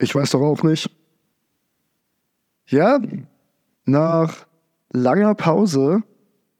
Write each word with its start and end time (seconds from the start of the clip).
Ich 0.00 0.14
weiß 0.14 0.30
doch 0.30 0.40
auch 0.40 0.62
nicht. 0.62 0.90
Ja, 2.66 3.00
nach 3.84 4.46
langer 4.92 5.34
Pause 5.34 6.02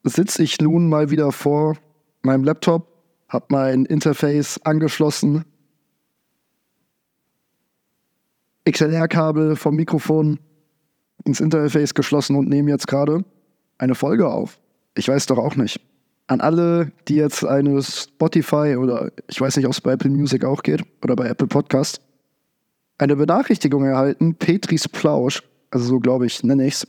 sitze 0.04 0.42
ich 0.42 0.60
nun 0.60 0.90
mal 0.90 1.10
wieder 1.10 1.32
vor 1.32 1.78
meinem 2.20 2.44
Laptop, 2.44 2.86
habe 3.28 3.46
mein 3.48 3.86
Interface 3.86 4.60
angeschlossen, 4.64 5.46
XLR-Kabel 8.70 9.56
vom 9.56 9.74
Mikrofon 9.74 10.38
ins 11.24 11.40
Interface 11.40 11.94
geschlossen 11.94 12.36
und 12.36 12.48
nehme 12.48 12.70
jetzt 12.70 12.88
gerade 12.88 13.24
eine 13.78 13.94
Folge 13.94 14.28
auf. 14.28 14.60
Ich 14.94 15.08
weiß 15.08 15.24
doch 15.26 15.38
auch 15.38 15.56
nicht. 15.56 15.80
An 16.26 16.42
alle, 16.42 16.92
die 17.08 17.14
jetzt 17.14 17.42
eine 17.44 17.82
Spotify 17.82 18.76
oder 18.76 19.10
ich 19.28 19.40
weiß 19.40 19.56
nicht, 19.56 19.64
ob 19.64 19.72
es 19.72 19.80
bei 19.80 19.92
Apple 19.92 20.10
Music 20.10 20.44
auch 20.44 20.62
geht 20.62 20.82
oder 21.02 21.16
bei 21.16 21.26
Apple 21.26 21.48
Podcast, 21.48 22.02
eine 23.00 23.16
Benachrichtigung 23.16 23.84
erhalten, 23.84 24.34
Petris 24.34 24.88
Plausch, 24.88 25.42
also 25.70 25.84
so 25.86 26.00
glaube 26.00 26.26
ich, 26.26 26.42
nenne 26.42 26.66
ich 26.66 26.74
es, 26.74 26.86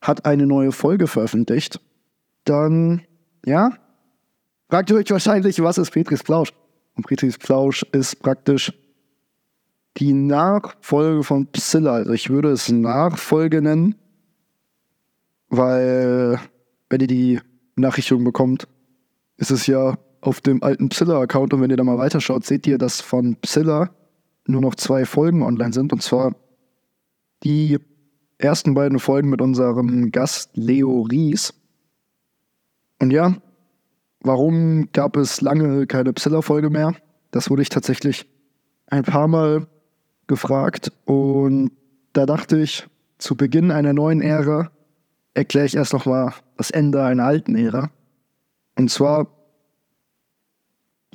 hat 0.00 0.26
eine 0.26 0.46
neue 0.46 0.72
Folge 0.72 1.06
veröffentlicht, 1.06 1.80
dann, 2.44 3.02
ja, 3.46 3.72
fragt 4.68 4.90
ihr 4.90 4.96
euch 4.96 5.10
wahrscheinlich, 5.10 5.62
was 5.62 5.78
ist 5.78 5.90
Petris 5.90 6.22
Plausch? 6.22 6.52
Und 6.96 7.06
Petris 7.06 7.38
Plausch 7.38 7.82
ist 7.92 8.20
praktisch 8.20 8.72
die 9.96 10.12
Nachfolge 10.12 11.22
von 11.22 11.46
Psylla. 11.46 11.94
Also 11.94 12.12
ich 12.12 12.30
würde 12.30 12.50
es 12.50 12.70
Nachfolge 12.70 13.62
nennen, 13.62 13.94
weil 15.48 16.38
wenn 16.90 17.00
ihr 17.00 17.06
die 17.06 17.40
Nachrichtung 17.76 18.24
bekommt, 18.24 18.68
ist 19.36 19.50
es 19.50 19.66
ja 19.66 19.98
auf 20.20 20.40
dem 20.40 20.62
alten 20.62 20.88
Psylla-Account 20.88 21.54
und 21.54 21.60
wenn 21.60 21.70
ihr 21.70 21.76
da 21.76 21.84
mal 21.84 21.98
weiterschaut, 21.98 22.44
seht 22.44 22.66
ihr, 22.66 22.78
dass 22.78 23.00
von 23.00 23.36
Psylla 23.36 23.90
nur 24.46 24.60
noch 24.60 24.74
zwei 24.74 25.04
Folgen 25.04 25.42
online 25.42 25.72
sind 25.72 25.92
und 25.92 26.02
zwar 26.02 26.34
die 27.42 27.78
ersten 28.38 28.74
beiden 28.74 28.98
Folgen 28.98 29.30
mit 29.30 29.40
unserem 29.40 30.10
Gast 30.10 30.56
Leo 30.56 31.02
Ries. 31.02 31.54
Und 33.00 33.10
ja, 33.10 33.34
warum 34.20 34.90
gab 34.92 35.16
es 35.16 35.40
lange 35.40 35.86
keine 35.86 36.12
Psylla-Folge 36.12 36.70
mehr? 36.70 36.94
Das 37.30 37.50
wurde 37.50 37.62
ich 37.62 37.68
tatsächlich 37.68 38.26
ein 38.86 39.02
paar 39.02 39.28
Mal 39.28 39.66
gefragt 40.26 40.92
und 41.04 41.72
da 42.12 42.26
dachte 42.26 42.58
ich, 42.60 42.86
zu 43.18 43.36
Beginn 43.36 43.70
einer 43.70 43.92
neuen 43.92 44.20
Ära 44.20 44.70
erkläre 45.34 45.66
ich 45.66 45.76
erst 45.76 45.92
noch 45.92 46.06
mal 46.06 46.32
das 46.56 46.70
Ende 46.70 47.02
einer 47.02 47.24
alten 47.24 47.56
Ära. 47.56 47.90
Und 48.76 48.90
zwar 48.90 49.26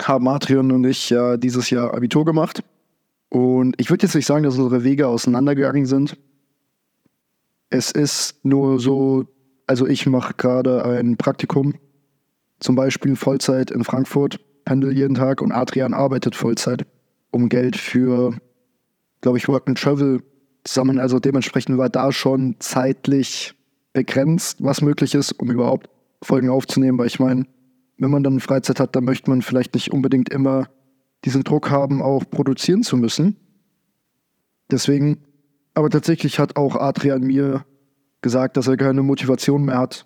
haben 0.01 0.27
Adrian 0.27 0.71
und 0.71 0.85
ich 0.85 1.09
ja 1.09 1.37
dieses 1.37 1.69
Jahr 1.69 1.93
Abitur 1.93 2.25
gemacht. 2.25 2.63
Und 3.29 3.75
ich 3.79 3.89
würde 3.89 4.05
jetzt 4.05 4.15
nicht 4.15 4.25
sagen, 4.25 4.43
dass 4.43 4.57
unsere 4.57 4.83
Wege 4.83 5.07
auseinandergegangen 5.07 5.85
sind. 5.85 6.17
Es 7.69 7.91
ist 7.91 8.43
nur 8.43 8.79
so, 8.79 9.25
also 9.67 9.85
ich 9.85 10.07
mache 10.07 10.33
gerade 10.35 10.83
ein 10.83 11.17
Praktikum, 11.17 11.75
zum 12.59 12.75
Beispiel 12.75 13.15
Vollzeit 13.15 13.71
in 13.71 13.83
Frankfurt, 13.83 14.39
pendel 14.65 14.91
jeden 14.91 15.15
Tag 15.15 15.41
und 15.41 15.51
Adrian 15.51 15.93
arbeitet 15.93 16.35
Vollzeit, 16.35 16.85
um 17.31 17.47
Geld 17.49 17.75
für 17.77 18.33
glaube 19.21 19.37
ich, 19.37 19.47
Work 19.47 19.67
and 19.67 19.79
Travel 19.79 20.21
zusammen. 20.63 20.99
Also 20.99 21.19
dementsprechend 21.19 21.77
war 21.77 21.89
da 21.89 22.11
schon 22.11 22.55
zeitlich 22.59 23.53
begrenzt, 23.93 24.63
was 24.63 24.81
möglich 24.81 25.15
ist, 25.15 25.33
um 25.33 25.51
überhaupt 25.51 25.89
Folgen 26.21 26.49
aufzunehmen. 26.49 26.97
Weil 26.97 27.07
ich 27.07 27.19
meine, 27.19 27.45
wenn 27.97 28.11
man 28.11 28.23
dann 28.23 28.39
Freizeit 28.39 28.79
hat, 28.79 28.95
dann 28.95 29.05
möchte 29.05 29.29
man 29.29 29.41
vielleicht 29.41 29.73
nicht 29.73 29.91
unbedingt 29.91 30.29
immer 30.29 30.69
diesen 31.25 31.43
Druck 31.43 31.69
haben, 31.69 32.01
auch 32.01 32.23
produzieren 32.29 32.83
zu 32.83 32.97
müssen. 32.97 33.37
Deswegen, 34.71 35.23
aber 35.73 35.89
tatsächlich 35.89 36.39
hat 36.39 36.55
auch 36.55 36.75
Adrian 36.75 37.21
mir 37.21 37.65
gesagt, 38.21 38.57
dass 38.57 38.67
er 38.67 38.77
keine 38.77 39.03
Motivation 39.03 39.65
mehr 39.65 39.77
hat, 39.77 40.05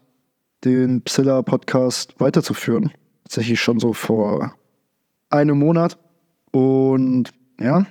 den 0.64 1.02
Psilla-Podcast 1.02 2.20
weiterzuführen. 2.20 2.92
Tatsächlich 3.23 3.60
schon 3.60 3.80
so 3.80 3.93
vor 3.93 4.55
einem 5.30 5.60
Monat. 5.60 5.98
Und 6.52 7.32
ja, 7.59 7.86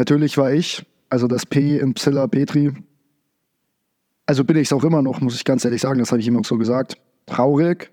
Natürlich 0.00 0.38
war 0.38 0.50
ich, 0.50 0.86
also 1.10 1.26
das 1.26 1.44
P 1.44 1.76
in 1.76 1.92
Psilla 1.92 2.26
Petri, 2.26 2.72
also 4.24 4.44
bin 4.44 4.56
ich 4.56 4.68
es 4.68 4.72
auch 4.72 4.82
immer 4.82 5.02
noch, 5.02 5.20
muss 5.20 5.34
ich 5.34 5.44
ganz 5.44 5.62
ehrlich 5.62 5.82
sagen, 5.82 5.98
das 5.98 6.10
habe 6.10 6.22
ich 6.22 6.26
immer 6.26 6.40
so 6.42 6.56
gesagt, 6.56 6.96
traurig, 7.26 7.92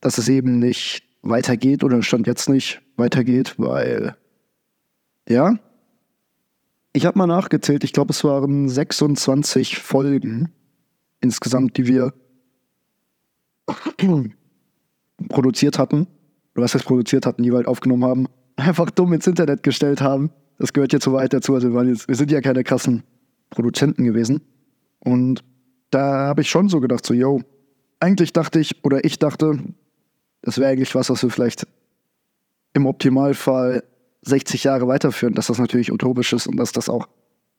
dass 0.00 0.18
es 0.18 0.28
eben 0.28 0.58
nicht 0.58 1.04
weitergeht 1.28 1.84
oder 1.84 2.02
stand 2.02 2.26
jetzt 2.26 2.48
nicht 2.48 2.82
weitergeht, 2.96 3.54
weil, 3.58 4.16
ja, 5.28 5.58
ich 6.92 7.04
habe 7.04 7.18
mal 7.18 7.26
nachgezählt, 7.26 7.84
ich 7.84 7.92
glaube, 7.92 8.12
es 8.12 8.24
waren 8.24 8.68
26 8.68 9.78
Folgen 9.78 10.50
insgesamt, 11.20 11.76
die 11.76 11.86
wir 11.86 12.14
produziert 15.28 15.78
hatten, 15.78 16.06
oder 16.54 16.64
was 16.64 16.74
heißt 16.74 16.86
produziert 16.86 17.26
hatten, 17.26 17.42
die 17.42 17.50
wir 17.50 17.56
halt 17.56 17.68
aufgenommen 17.68 18.04
haben, 18.04 18.26
einfach 18.56 18.90
dumm 18.90 19.12
ins 19.12 19.26
Internet 19.26 19.62
gestellt 19.62 20.00
haben. 20.00 20.30
Das 20.58 20.72
gehört 20.72 20.92
jetzt 20.94 21.04
so 21.04 21.12
weit 21.12 21.34
dazu. 21.34 21.54
Also 21.54 21.70
wir, 21.70 21.84
jetzt, 21.84 22.08
wir 22.08 22.14
sind 22.14 22.30
ja 22.30 22.40
keine 22.40 22.64
krassen 22.64 23.02
Produzenten 23.50 24.04
gewesen. 24.04 24.40
Und 25.00 25.44
da 25.90 26.28
habe 26.28 26.40
ich 26.40 26.48
schon 26.48 26.68
so 26.68 26.80
gedacht, 26.80 27.04
so, 27.04 27.12
yo, 27.12 27.42
eigentlich 28.00 28.32
dachte 28.32 28.58
ich, 28.58 28.84
oder 28.84 29.04
ich 29.04 29.18
dachte, 29.18 29.58
das 30.46 30.58
wäre 30.58 30.70
eigentlich 30.70 30.94
was, 30.94 31.10
was 31.10 31.24
wir 31.24 31.30
vielleicht 31.30 31.66
im 32.72 32.86
Optimalfall 32.86 33.82
60 34.22 34.62
Jahre 34.62 34.86
weiterführen, 34.86 35.34
dass 35.34 35.48
das 35.48 35.58
natürlich 35.58 35.90
utopisch 35.90 36.32
ist 36.32 36.46
und 36.46 36.56
dass 36.56 36.70
das 36.70 36.88
auch 36.88 37.08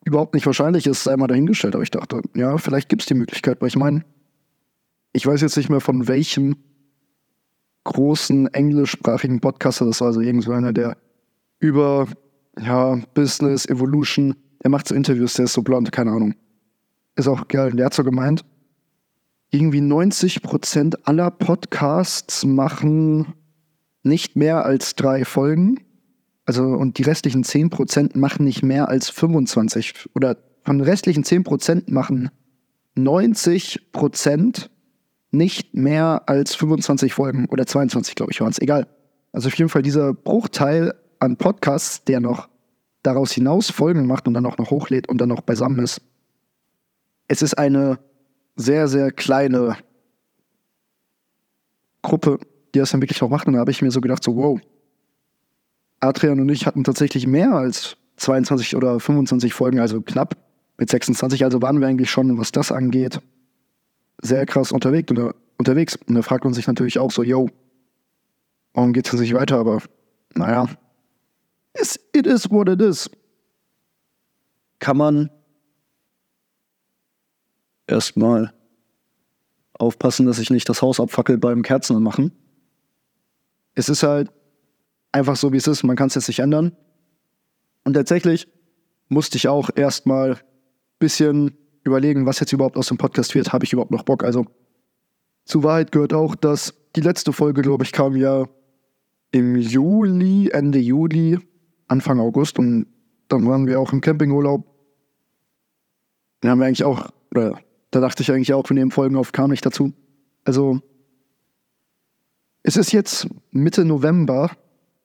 überhaupt 0.06 0.34
nicht 0.34 0.46
wahrscheinlich 0.46 0.88
ist, 0.88 1.04
sei 1.04 1.18
mal 1.18 1.28
dahingestellt. 1.28 1.76
Aber 1.76 1.84
ich 1.84 1.92
dachte, 1.92 2.22
ja, 2.34 2.58
vielleicht 2.58 2.88
gibt 2.88 3.02
es 3.02 3.06
die 3.06 3.14
Möglichkeit, 3.14 3.60
weil 3.60 3.68
ich 3.68 3.76
meine, 3.76 4.06
ich 5.12 5.28
weiß 5.28 5.42
jetzt 5.42 5.58
nicht 5.58 5.70
mehr 5.70 5.82
von 5.82 6.08
welchem 6.08 6.56
großen 7.84 8.54
englischsprachigen 8.54 9.42
Podcaster 9.42 9.86
das 9.86 10.00
war, 10.00 10.08
also 10.08 10.22
irgendwo 10.22 10.54
einer, 10.54 10.72
der 10.72 10.96
über 11.60 12.08
ja, 12.58 13.02
Business, 13.14 13.66
Evolution. 13.66 14.34
Der 14.64 14.70
macht 14.70 14.88
so 14.88 14.96
Interviews, 14.96 15.34
der 15.34 15.46
ist 15.46 15.54
so 15.54 15.62
blond, 15.62 15.92
keine 15.92 16.12
Ahnung. 16.12 16.36
Ist 17.18 17.28
auch 17.28 17.50
geil. 17.50 17.72
Der 17.72 17.88
hat 17.88 17.94
so 17.94 18.06
gemeint, 18.06 18.46
irgendwie 19.52 19.80
90% 19.80 21.04
aller 21.04 21.32
Podcasts 21.32 22.46
machen 22.46 23.34
nicht 24.04 24.36
mehr 24.36 24.66
als 24.66 24.96
drei 24.96 25.26
Folgen. 25.26 25.80
Also, 26.46 26.64
und 26.64 26.98
die 26.98 27.04
restlichen 27.04 27.44
10% 27.44 28.18
machen 28.18 28.46
nicht 28.46 28.64
mehr 28.64 28.88
als 28.88 29.10
25. 29.10 30.10
Oder 30.16 30.38
von 30.64 30.78
den 30.78 30.88
restlichen 30.88 31.24
10% 31.24 31.92
machen 31.92 32.30
90% 32.98 34.70
nicht 35.32 35.74
mehr 35.74 36.24
als 36.28 36.56
25 36.56 37.14
Folgen. 37.14 37.48
Oder 37.50 37.66
22, 37.66 38.16
glaube 38.16 38.32
ich, 38.32 38.42
waren 38.42 38.52
es. 38.52 38.60
Egal. 38.60 38.88
Also 39.34 39.50
auf 39.50 39.56
jeden 39.56 39.70
Fall 39.70 39.82
dieser 39.82 40.14
Bruchteil 40.14 40.94
an 41.20 41.38
Podcasts, 41.38 42.04
der 42.06 42.20
noch 42.20 42.50
daraus 43.04 43.32
hinaus 43.32 43.70
Folgen 43.70 44.08
macht 44.08 44.28
und 44.28 44.34
dann 44.34 44.46
auch 44.46 44.58
noch 44.58 44.72
hochlädt 44.72 45.10
und 45.10 45.20
dann 45.20 45.30
noch 45.30 45.42
beisammen 45.42 45.80
ist. 45.80 46.02
Es 47.28 47.42
ist 47.42 47.58
eine 47.58 48.00
sehr, 48.58 48.88
sehr 48.88 49.12
kleine 49.12 49.78
Gruppe, 52.02 52.40
die 52.74 52.80
das 52.80 52.92
dann 52.92 53.02
wirklich 53.02 53.22
auch 53.22 53.30
macht. 53.30 53.48
Und 53.48 53.54
da 53.54 53.60
habe 53.60 53.72
ich 53.72 53.82
mir 53.82 53.92
so 53.92 54.02
gedacht, 54.02 54.24
so 54.24 54.36
wow, 54.36 54.60
Adrian 56.00 56.40
und 56.40 56.50
ich 56.50 56.66
hatten 56.66 56.84
tatsächlich 56.84 57.26
mehr 57.28 57.54
als 57.54 57.96
22 58.18 58.76
oder 58.76 59.00
25 59.00 59.54
Folgen, 59.54 59.80
also 59.80 60.02
knapp 60.02 60.36
mit 60.78 60.90
26. 60.90 61.44
Also 61.44 61.62
waren 61.62 61.80
wir 61.80 61.88
eigentlich 61.88 62.12
schon, 62.12 62.38
was 62.38 62.52
das 62.52 62.72
angeht, 62.72 63.20
sehr 64.22 64.46
krass 64.46 64.72
unterwegs. 64.72 65.10
Und 65.12 65.18
da, 65.18 65.34
unterwegs. 65.58 65.98
Und 66.08 66.16
da 66.16 66.22
fragt 66.22 66.44
man 66.44 66.54
sich 66.54 66.68
natürlich 66.68 67.00
auch 67.00 67.12
so, 67.12 67.24
yo, 67.24 67.50
warum 68.74 68.94
geht 68.94 69.12
es 69.12 69.20
nicht 69.20 69.34
weiter? 69.34 69.58
Aber 69.58 69.82
naja, 70.34 70.68
it 72.14 72.26
is 72.26 72.50
what 72.50 72.68
it 72.70 72.82
is. 72.82 73.10
Kann 74.80 74.98
man 74.98 75.30
erstmal 77.88 78.54
aufpassen, 79.74 80.26
dass 80.26 80.40
ich 80.40 80.50
nicht 80.50 80.68
das 80.70 80.82
Haus 80.82 81.00
abfackel 81.00 81.38
beim 81.38 81.62
Kerzen 81.62 82.02
machen. 82.02 82.32
Es 83.76 83.90
ist 83.90 84.04
halt 84.04 84.32
einfach 85.12 85.36
so, 85.36 85.54
wie 85.54 85.58
es 85.58 85.68
ist. 85.68 85.84
Man 85.84 85.96
kann 85.96 86.08
es 86.08 86.16
jetzt 86.16 86.28
nicht 86.28 86.40
ändern. 86.40 86.76
Und 87.84 87.94
tatsächlich 87.94 88.48
musste 89.08 89.38
ich 89.38 89.48
auch 89.48 89.70
erstmal 89.76 90.32
ein 90.32 90.40
bisschen 91.00 91.58
überlegen, 91.84 92.26
was 92.26 92.40
jetzt 92.40 92.54
überhaupt 92.54 92.78
aus 92.78 92.88
dem 92.88 92.98
Podcast 92.98 93.36
wird. 93.36 93.54
Habe 93.54 93.66
ich 93.66 93.74
überhaupt 93.74 93.92
noch 93.92 94.04
Bock? 94.04 94.24
Also, 94.24 94.46
zu 95.46 95.64
Wahrheit 95.64 95.92
gehört 95.92 96.14
auch, 96.14 96.36
dass 96.36 96.74
die 96.96 97.02
letzte 97.02 97.32
Folge, 97.32 97.62
glaube 97.62 97.86
ich, 97.86 97.92
kam 97.92 98.16
ja 98.16 98.46
im 99.32 99.56
Juli, 99.56 100.50
Ende 100.50 100.80
Juli. 100.80 101.40
Anfang 101.88 102.20
August 102.20 102.60
und 102.60 102.88
dann 103.30 103.48
waren 103.48 103.68
wir 103.68 103.80
auch 103.80 103.94
im 103.94 104.02
Campingurlaub. 104.02 104.66
Da 106.42 106.50
haben 106.50 106.60
wir 106.60 106.68
eigentlich 106.68 106.84
auch, 106.84 107.10
oder 107.32 107.60
da 107.98 108.02
dachte 108.02 108.22
ich 108.22 108.32
eigentlich 108.32 108.54
auch, 108.54 108.70
wir 108.70 108.76
nehmen 108.76 108.92
Folgen 108.92 109.16
auf, 109.16 109.32
kam 109.32 109.50
nicht 109.50 109.66
dazu. 109.66 109.92
Also, 110.44 110.82
es 112.62 112.78
ist 112.78 112.92
jetzt 112.92 113.28
Mitte 113.50 113.86
November 113.86 114.52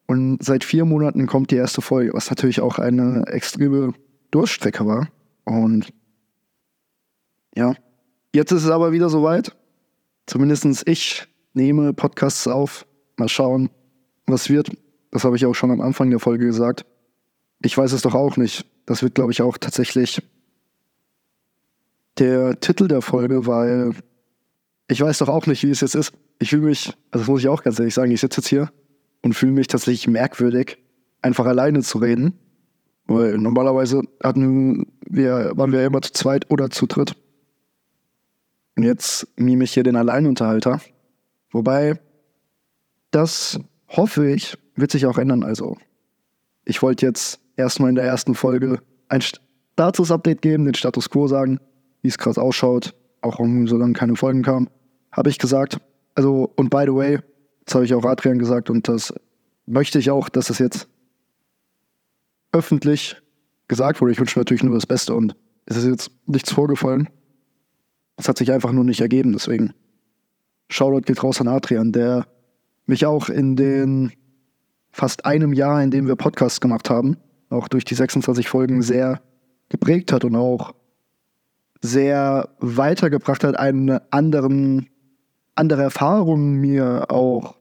und 0.05 0.43
seit 0.43 0.63
vier 0.63 0.85
Monaten 0.85 1.25
kommt 1.25 1.49
die 1.49 1.55
erste 1.55 1.81
Folge, 1.81 2.13
was 2.13 2.29
natürlich 2.29 2.61
auch 2.61 2.77
eine 2.77 3.25
extreme 3.25 3.95
Durststrecke 4.29 4.85
war. 4.85 5.07
Und 5.43 5.91
ja, 7.55 7.73
jetzt 8.31 8.51
ist 8.51 8.63
es 8.63 8.69
aber 8.69 8.91
wieder 8.91 9.09
soweit. 9.09 9.55
Zumindest 10.27 10.87
ich 10.87 11.27
nehme 11.53 11.93
Podcasts 11.93 12.47
auf. 12.47 12.85
Mal 13.17 13.27
schauen, 13.27 13.71
was 14.27 14.51
wird. 14.51 14.69
Das 15.09 15.23
habe 15.23 15.35
ich 15.35 15.47
auch 15.47 15.55
schon 15.55 15.71
am 15.71 15.81
Anfang 15.81 16.11
der 16.11 16.19
Folge 16.19 16.45
gesagt. 16.45 16.85
Ich 17.63 17.75
weiß 17.75 17.91
es 17.91 18.03
doch 18.03 18.13
auch 18.13 18.37
nicht. 18.37 18.67
Das 18.85 19.01
wird, 19.01 19.15
glaube 19.15 19.31
ich, 19.31 19.41
auch 19.41 19.57
tatsächlich 19.57 20.21
der 22.19 22.59
Titel 22.59 22.87
der 22.87 23.01
Folge, 23.01 23.45
weil 23.45 23.93
ich 24.87 25.01
weiß 25.01 25.19
doch 25.19 25.29
auch 25.29 25.47
nicht, 25.47 25.63
wie 25.63 25.71
es 25.71 25.81
jetzt 25.81 25.95
ist. 25.95 26.13
Ich 26.39 26.49
fühle 26.49 26.63
mich, 26.63 26.87
also 27.11 27.23
das 27.23 27.27
muss 27.27 27.41
ich 27.41 27.47
auch 27.47 27.63
ganz 27.63 27.79
ehrlich 27.79 27.93
sagen, 27.93 28.11
ich 28.11 28.21
sitze 28.21 28.41
jetzt 28.41 28.47
hier 28.47 28.71
und 29.21 29.33
fühle 29.33 29.53
mich 29.53 29.67
tatsächlich 29.67 30.07
merkwürdig, 30.07 30.77
einfach 31.21 31.45
alleine 31.45 31.81
zu 31.81 31.97
reden. 31.97 32.37
Weil 33.05 33.37
normalerweise 33.37 34.01
hatten 34.21 34.87
wir, 35.07 35.51
waren 35.55 35.71
wir 35.71 35.85
immer 35.85 36.01
zu 36.01 36.13
zweit 36.13 36.49
oder 36.51 36.69
zu 36.69 36.85
dritt. 36.85 37.15
Und 38.75 38.83
jetzt 38.83 39.27
mime 39.35 39.63
ich 39.63 39.73
hier 39.73 39.83
den 39.83 39.95
Alleinunterhalter. 39.95 40.79
Wobei, 41.51 41.99
das 43.11 43.59
hoffe 43.87 44.29
ich, 44.29 44.57
wird 44.75 44.91
sich 44.91 45.05
auch 45.05 45.17
ändern. 45.17 45.43
Also, 45.43 45.77
ich 46.65 46.81
wollte 46.81 47.05
jetzt 47.05 47.39
erstmal 47.55 47.89
in 47.89 47.95
der 47.95 48.05
ersten 48.05 48.35
Folge 48.35 48.79
ein 49.09 49.21
Status-Update 49.21 50.41
geben, 50.41 50.65
den 50.65 50.73
Status 50.73 51.09
Quo 51.09 51.27
sagen, 51.27 51.59
wie 52.03 52.09
es 52.09 52.19
gerade 52.19 52.39
ausschaut, 52.39 52.93
auch 53.21 53.39
um 53.39 53.67
solange 53.67 53.93
keine 53.93 54.15
Folgen 54.15 54.43
kamen. 54.43 54.69
Habe 55.11 55.29
ich 55.29 55.39
gesagt. 55.39 55.79
Also, 56.13 56.51
und 56.55 56.69
by 56.69 56.83
the 56.85 56.93
way, 56.93 57.19
das 57.65 57.73
habe 57.73 57.85
ich 57.85 57.93
auch 57.95 58.05
Adrian 58.05 58.37
gesagt 58.37 58.69
und 58.69 58.87
das 58.87 59.13
möchte 59.65 59.97
ich 59.97 60.11
auch, 60.11 60.29
dass 60.29 60.51
es 60.51 60.59
jetzt 60.59 60.87
öffentlich 62.51 63.17
gesagt 63.67 64.01
wurde. 64.01 64.11
Ich 64.11 64.19
wünsche 64.19 64.37
natürlich 64.37 64.63
nur 64.63 64.75
das 64.75 64.85
Beste 64.85 65.15
und 65.15 65.35
es 65.65 65.77
ist 65.77 65.85
jetzt 65.85 66.11
nichts 66.27 66.51
vorgefallen. 66.51 67.09
Es 68.17 68.27
hat 68.27 68.37
sich 68.37 68.51
einfach 68.51 68.71
nur 68.71 68.83
nicht 68.83 69.01
ergeben, 69.01 69.33
deswegen. 69.33 69.73
Shoutout 70.69 71.01
geht 71.01 71.23
raus 71.23 71.41
an 71.41 71.47
Adrian, 71.47 71.91
der 71.91 72.27
mich 72.85 73.05
auch 73.05 73.29
in 73.29 73.55
den 73.55 74.11
fast 74.91 75.25
einem 75.25 75.53
Jahr, 75.53 75.81
in 75.81 75.91
dem 75.91 76.07
wir 76.07 76.15
Podcasts 76.15 76.61
gemacht 76.61 76.89
haben, 76.89 77.17
auch 77.49 77.67
durch 77.67 77.85
die 77.85 77.95
26 77.95 78.47
Folgen 78.47 78.81
sehr 78.81 79.21
geprägt 79.69 80.11
hat 80.11 80.25
und 80.25 80.35
auch 80.35 80.73
sehr 81.83 82.47
weitergebracht 82.59 83.43
hat, 83.43 83.59
eine 83.59 84.01
anderen, 84.09 84.87
andere 85.53 85.83
Erfahrungen 85.83 86.55
mir 86.55 87.11
auch 87.11 87.55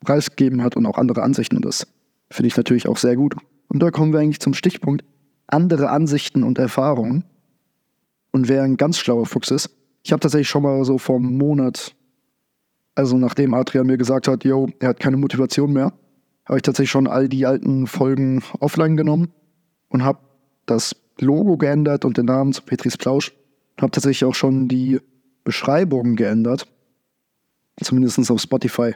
preisgegeben 0.00 0.62
hat 0.62 0.76
und 0.76 0.86
auch 0.86 0.96
andere 0.96 1.22
Ansichten. 1.22 1.56
Und 1.56 1.66
das 1.66 1.86
finde 2.30 2.48
ich 2.48 2.56
natürlich 2.56 2.88
auch 2.88 2.96
sehr 2.96 3.16
gut. 3.16 3.36
Und 3.68 3.80
da 3.82 3.90
kommen 3.90 4.14
wir 4.14 4.20
eigentlich 4.20 4.40
zum 4.40 4.54
Stichpunkt. 4.54 5.04
Andere 5.46 5.90
Ansichten 5.90 6.42
und 6.42 6.58
Erfahrungen. 6.58 7.24
Und 8.32 8.48
wer 8.48 8.62
ein 8.62 8.78
ganz 8.78 8.98
schlauer 8.98 9.26
Fuchs 9.26 9.50
ist, 9.50 9.70
ich 10.02 10.10
habe 10.10 10.20
tatsächlich 10.20 10.48
schon 10.48 10.62
mal 10.62 10.82
so 10.84 10.96
vor 10.96 11.16
einem 11.16 11.36
Monat, 11.36 11.94
also 12.94 13.18
nachdem 13.18 13.52
Adrian 13.52 13.86
mir 13.86 13.98
gesagt 13.98 14.26
hat, 14.26 14.42
yo, 14.44 14.68
er 14.80 14.88
hat 14.88 15.00
keine 15.00 15.18
Motivation 15.18 15.74
mehr, 15.74 15.92
habe 16.46 16.58
ich 16.58 16.62
tatsächlich 16.62 16.90
schon 16.90 17.08
all 17.08 17.28
die 17.28 17.44
alten 17.44 17.86
Folgen 17.86 18.42
offline 18.58 18.96
genommen 18.96 19.32
und 19.88 20.02
habe 20.02 20.20
das 20.64 20.96
Logo 21.20 21.58
geändert 21.58 22.06
und 22.06 22.16
den 22.16 22.26
Namen 22.26 22.54
zu 22.54 22.62
Petris 22.62 22.96
Plausch. 22.96 23.32
Habe 23.80 23.90
tatsächlich 23.90 24.24
auch 24.24 24.34
schon 24.34 24.68
die 24.68 25.00
Beschreibung 25.44 26.16
geändert. 26.16 26.66
Zumindest 27.80 28.30
auf 28.30 28.40
Spotify. 28.40 28.94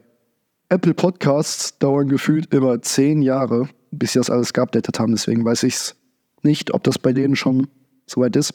Apple 0.68 0.94
Podcasts 0.94 1.78
dauern 1.78 2.08
gefühlt 2.08 2.54
immer 2.54 2.80
zehn 2.80 3.22
Jahre, 3.22 3.68
bis 3.90 4.12
sie 4.12 4.20
das 4.20 4.30
alles 4.30 4.52
geupdatet 4.52 4.98
haben. 4.98 5.12
Deswegen 5.12 5.44
weiß 5.44 5.64
ich 5.64 5.74
es 5.74 5.96
nicht, 6.42 6.72
ob 6.72 6.84
das 6.84 6.98
bei 6.98 7.12
denen 7.12 7.36
schon 7.36 7.68
soweit 8.06 8.36
ist. 8.36 8.54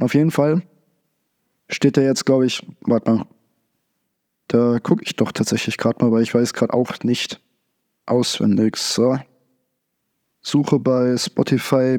Auf 0.00 0.14
jeden 0.14 0.30
Fall 0.30 0.62
steht 1.68 1.96
da 1.96 2.02
jetzt, 2.02 2.26
glaube 2.26 2.46
ich, 2.46 2.66
warte 2.80 3.10
mal. 3.10 3.26
Da 4.48 4.78
gucke 4.80 5.02
ich 5.04 5.16
doch 5.16 5.32
tatsächlich 5.32 5.78
gerade 5.78 6.04
mal, 6.04 6.12
weil 6.12 6.22
ich 6.22 6.34
weiß 6.34 6.52
gerade 6.52 6.74
auch 6.74 6.92
nicht 7.02 7.40
auswendig. 8.06 8.76
So. 8.76 9.18
Suche 10.42 10.78
bei 10.78 11.16
Spotify 11.16 11.98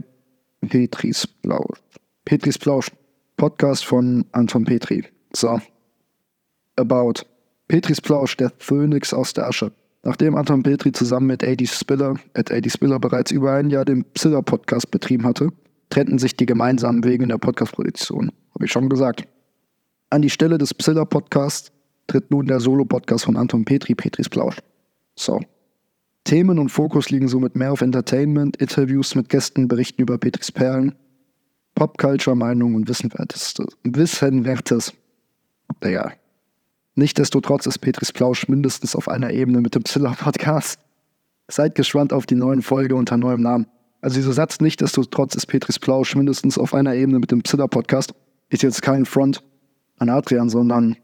Petris 0.62 1.26
Plausch. 1.26 1.80
Petris 2.26 2.58
Plausch. 2.58 2.92
Podcast 3.38 3.86
von 3.86 4.26
Anton 4.32 4.64
Petri. 4.64 5.04
So. 5.34 5.60
About. 6.78 7.26
Petris 7.68 8.00
Plausch, 8.00 8.38
der 8.38 8.52
Phönix 8.60 9.14
aus 9.14 9.34
der 9.34 9.48
Asche. 9.48 9.72
Nachdem 10.04 10.36
Anton 10.36 10.64
Petri 10.64 10.92
zusammen 10.92 11.28
mit 11.28 11.44
AD 11.44 11.66
Spiller, 11.66 12.16
at 12.34 12.52
AD 12.52 12.70
Spiller 12.70 13.00
bereits 13.00 13.32
über 13.32 13.54
ein 13.54 13.70
Jahr 13.70 13.84
den 13.84 14.06
Psiller-Podcast 14.06 14.90
betrieben 14.92 15.26
hatte, 15.26 15.50
trennten 15.90 16.18
sich 16.18 16.38
die 16.38 16.46
gemeinsamen 16.46 17.04
Wege 17.04 17.24
in 17.24 17.30
der 17.30 17.38
Podcast-Produktion. 17.38 18.32
Habe 18.54 18.66
ich 18.66 18.72
schon 18.72 18.88
gesagt. 18.88 19.28
An 20.12 20.22
die 20.22 20.30
Stelle 20.30 20.58
des 20.58 20.74
Psiller-Podcasts 20.74 21.72
tritt 22.08 22.32
nun 22.32 22.46
der 22.46 22.60
Solo-Podcast 22.60 23.26
von 23.26 23.36
Anton 23.36 23.66
Petri, 23.66 23.96
Petris 23.96 24.30
Plausch. 24.30 24.60
So. 25.16 25.42
Themen 26.24 26.58
und 26.58 26.70
Fokus 26.70 27.10
liegen 27.10 27.28
somit 27.28 27.56
mehr 27.56 27.74
auf 27.74 27.82
Entertainment, 27.82 28.58
Interviews 28.58 29.16
mit 29.16 29.28
Gästen, 29.28 29.68
Berichten 29.68 30.02
über 30.02 30.18
Petris 30.18 30.52
Perlen, 30.52 30.96
Popculture, 31.76 32.36
Meinungen 32.36 32.76
und 32.76 32.88
Wissenwertes. 32.88 33.54
Wissenwertes. 33.84 34.94
Naja. 35.82 36.12
Nichtsdestotrotz 36.96 37.66
ist 37.66 37.80
Petris 37.80 38.14
Plausch 38.14 38.48
mindestens 38.48 38.96
auf 38.96 39.10
einer 39.10 39.32
Ebene 39.32 39.60
mit 39.60 39.76
dem 39.76 39.84
Psiller-Podcast. 39.84 40.80
Seid 41.50 41.76
gespannt 41.76 42.14
auf 42.14 42.26
die 42.26 42.36
neuen 42.36 42.62
Folge 42.62 42.96
unter 42.96 43.18
neuem 43.18 43.42
Namen. 43.42 43.68
Also 44.00 44.16
dieser 44.16 44.32
Satz, 44.32 44.62
nichtsdestotrotz 44.62 45.36
ist 45.36 45.48
Petris 45.48 45.78
Plausch 45.78 46.16
mindestens 46.16 46.58
auf 46.58 46.74
einer 46.74 46.96
Ebene 46.96 47.20
mit 47.20 47.32
dem 47.32 47.44
Psiller-Podcast, 47.44 48.14
ist 48.50 48.64
jetzt 48.64 48.82
kein 48.82 49.06
Front 49.06 49.44
an 49.98 50.10
Adrian, 50.10 50.50
sondern 50.50 50.96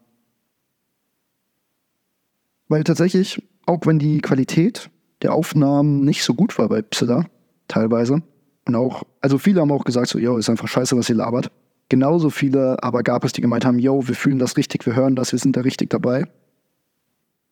weil 2.69 2.85
tatsächlich, 2.85 3.43
auch 3.65 3.85
wenn 3.85 3.99
die 3.99 4.21
Qualität 4.21 4.89
der 5.23 5.33
Aufnahmen 5.33 6.05
nicht 6.05 6.23
so 6.23 6.33
gut 6.33 6.57
war 6.57 6.69
bei 6.69 6.81
Psilla, 6.81 7.25
teilweise, 7.67 8.23
und 8.67 8.75
auch, 8.75 9.03
also 9.21 9.37
viele 9.37 9.61
haben 9.61 9.71
auch 9.71 9.83
gesagt, 9.83 10.07
so, 10.07 10.19
yo, 10.19 10.37
ist 10.37 10.49
einfach 10.49 10.67
scheiße, 10.67 10.95
was 10.97 11.09
ihr 11.09 11.15
labert. 11.15 11.51
Genauso 11.89 12.29
viele 12.29 12.81
aber 12.83 13.03
gab 13.03 13.25
es, 13.25 13.33
die 13.33 13.41
gemeint 13.41 13.65
haben, 13.65 13.79
yo, 13.79 14.07
wir 14.07 14.15
fühlen 14.15 14.39
das 14.39 14.55
richtig, 14.55 14.85
wir 14.85 14.95
hören 14.95 15.15
das, 15.15 15.31
wir 15.31 15.39
sind 15.39 15.57
da 15.57 15.61
richtig 15.61 15.89
dabei. 15.89 16.25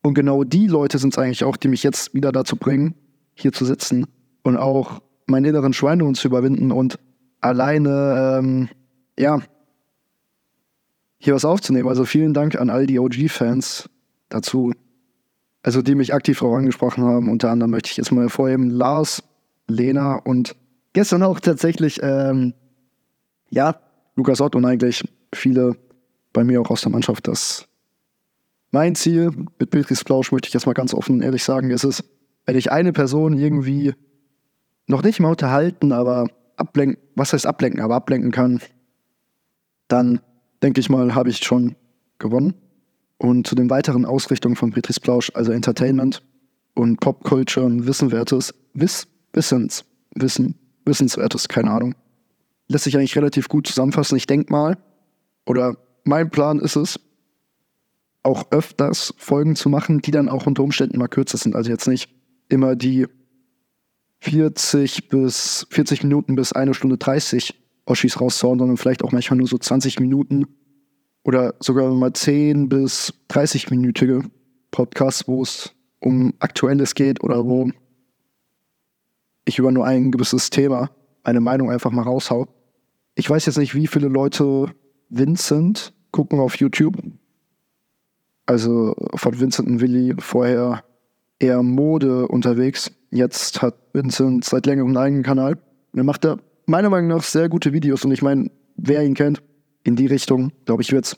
Und 0.01 0.13
genau 0.13 0.43
die 0.43 0.67
Leute 0.67 0.97
sind 0.97 1.13
es 1.13 1.17
eigentlich 1.17 1.43
auch, 1.43 1.57
die 1.57 1.67
mich 1.67 1.83
jetzt 1.83 2.13
wieder 2.13 2.31
dazu 2.31 2.55
bringen, 2.55 2.95
hier 3.33 3.51
zu 3.51 3.65
sitzen 3.65 4.07
und 4.43 4.57
auch 4.57 5.01
meinen 5.25 5.45
inneren 5.45 5.73
Schweinehund 5.73 6.17
zu 6.17 6.27
überwinden 6.27 6.71
und 6.71 6.99
alleine, 7.41 8.39
ähm, 8.39 8.69
ja, 9.17 9.41
hier 11.17 11.35
was 11.35 11.45
aufzunehmen. 11.45 11.89
Also 11.89 12.05
vielen 12.05 12.33
Dank 12.33 12.55
an 12.55 12.69
all 12.69 12.85
die 12.85 12.99
OG-Fans 12.99 13.89
dazu, 14.29 14.71
also 15.63 15.81
die 15.81 15.95
mich 15.95 16.13
aktiv 16.13 16.39
darauf 16.39 16.57
angesprochen 16.57 17.03
haben. 17.03 17.29
Unter 17.29 17.51
anderem 17.51 17.71
möchte 17.71 17.89
ich 17.91 17.97
jetzt 17.97 18.11
mal 18.11 18.21
hervorheben, 18.21 18.69
Lars, 18.69 19.21
Lena 19.67 20.15
und 20.15 20.55
gestern 20.93 21.23
auch 21.23 21.39
tatsächlich, 21.39 21.99
ähm, 22.01 22.53
ja, 23.49 23.79
Lukas 24.15 24.41
Ott 24.41 24.55
und 24.55 24.65
eigentlich 24.65 25.03
viele 25.33 25.75
bei 26.33 26.43
mir 26.43 26.61
auch 26.61 26.69
aus 26.69 26.81
der 26.81 26.91
Mannschaft. 26.91 27.27
Das 27.27 27.67
mein 28.71 28.95
Ziel 28.95 29.31
mit 29.57 29.71
Beatrice 29.71 30.03
Plausch 30.03 30.31
möchte 30.31 30.47
ich 30.47 30.53
jetzt 30.53 30.67
mal 30.67 30.73
ganz 30.73 30.93
offen 30.93 31.21
ehrlich 31.21 31.43
sagen, 31.43 31.71
ist 31.71 31.83
es, 31.83 32.03
wenn 32.45 32.55
ich 32.55 32.71
eine 32.71 32.93
Person 32.93 33.37
irgendwie 33.37 33.93
noch 34.87 35.01
nicht 35.03 35.19
mal 35.19 35.29
unterhalten, 35.29 35.91
aber 35.91 36.27
ablenken, 36.55 36.97
was 37.15 37.33
heißt 37.33 37.45
ablenken, 37.45 37.81
aber 37.81 37.95
ablenken 37.95 38.31
kann, 38.31 38.59
dann 39.87 40.19
denke 40.61 40.79
ich 40.79 40.89
mal, 40.89 41.15
habe 41.15 41.29
ich 41.29 41.37
schon 41.37 41.75
gewonnen. 42.19 42.53
Und 43.17 43.47
zu 43.47 43.55
den 43.55 43.69
weiteren 43.69 44.05
Ausrichtungen 44.05 44.55
von 44.55 44.71
Petris 44.71 44.99
Plausch, 44.99 45.31
also 45.33 45.51
Entertainment 45.51 46.21
und 46.73 46.99
Popculture 46.99 47.65
und 47.65 47.85
Wissenwertes, 47.87 48.53
Wiss, 48.73 49.07
Wissens, 49.33 49.85
Wissen, 50.15 50.55
Wissenswertes, 50.89 51.47
keine 51.47 51.71
Ahnung, 51.71 51.95
lässt 52.67 52.83
sich 52.83 52.97
eigentlich 52.97 53.15
relativ 53.15 53.47
gut 53.47 53.67
zusammenfassen. 53.67 54.17
Ich 54.17 54.27
denke 54.27 54.51
mal, 54.51 54.77
oder 55.45 55.77
mein 56.03 56.29
Plan 56.29 56.59
ist 56.59 56.75
es, 56.75 56.99
auch 58.23 58.51
öfters 58.51 59.13
Folgen 59.17 59.55
zu 59.55 59.69
machen, 59.69 60.01
die 60.01 60.11
dann 60.11 60.29
auch 60.29 60.45
unter 60.45 60.63
Umständen 60.63 60.99
mal 60.99 61.07
kürzer 61.07 61.37
sind. 61.37 61.55
Also 61.55 61.71
jetzt 61.71 61.87
nicht 61.87 62.13
immer 62.49 62.75
die 62.75 63.07
40 64.19 65.07
bis 65.07 65.65
40 65.69 66.03
Minuten 66.03 66.35
bis 66.35 66.51
eine 66.51 66.73
Stunde 66.73 66.97
30 66.97 67.55
Oschis 67.85 68.19
rauszuhauen, 68.19 68.59
sondern 68.59 68.77
vielleicht 68.77 69.03
auch 69.03 69.11
manchmal 69.11 69.37
nur 69.37 69.47
so 69.47 69.57
20 69.57 69.99
Minuten 69.99 70.45
oder 71.23 71.55
sogar 71.59 71.93
mal 71.93 72.13
10 72.13 72.69
bis 72.69 73.13
30-minütige 73.29 74.29
Podcasts, 74.71 75.27
wo 75.27 75.41
es 75.41 75.71
um 75.99 76.33
Aktuelles 76.39 76.95
geht 76.95 77.23
oder 77.23 77.45
wo 77.45 77.69
ich 79.49 79.59
über 79.59 79.71
nur 79.71 79.85
ein 79.85 80.11
gewisses 80.11 80.49
Thema 80.49 80.89
eine 81.23 81.41
Meinung 81.41 81.69
einfach 81.69 81.91
mal 81.91 82.03
raushau. 82.03 82.47
Ich 83.15 83.29
weiß 83.29 83.45
jetzt 83.45 83.57
nicht, 83.57 83.75
wie 83.75 83.87
viele 83.87 84.07
Leute 84.07 84.73
Vincent 85.09 85.93
gucken 86.11 86.39
auf 86.39 86.55
YouTube. 86.55 86.95
Also 88.45 88.95
von 89.15 89.39
Vincent 89.39 89.67
und 89.67 89.81
Willi 89.81 90.15
vorher 90.19 90.83
eher 91.39 91.61
Mode 91.61 92.27
unterwegs. 92.27 92.91
Jetzt 93.11 93.61
hat 93.61 93.75
Vincent 93.93 94.45
seit 94.45 94.65
längerem 94.65 94.89
einen 94.89 94.97
eigenen 94.97 95.23
Kanal. 95.23 95.53
Und 95.91 95.99
er 95.99 96.03
macht 96.03 96.23
da 96.23 96.37
meiner 96.65 96.89
Meinung 96.89 97.09
nach 97.09 97.23
sehr 97.23 97.49
gute 97.49 97.73
Videos 97.73 98.05
und 98.05 98.11
ich 98.11 98.21
meine, 98.21 98.51
wer 98.77 99.03
ihn 99.03 99.15
kennt, 99.15 99.41
in 99.83 99.95
die 99.95 100.05
Richtung, 100.05 100.51
glaube 100.65 100.83
ich, 100.83 100.91
wird 100.91 101.05
es 101.05 101.17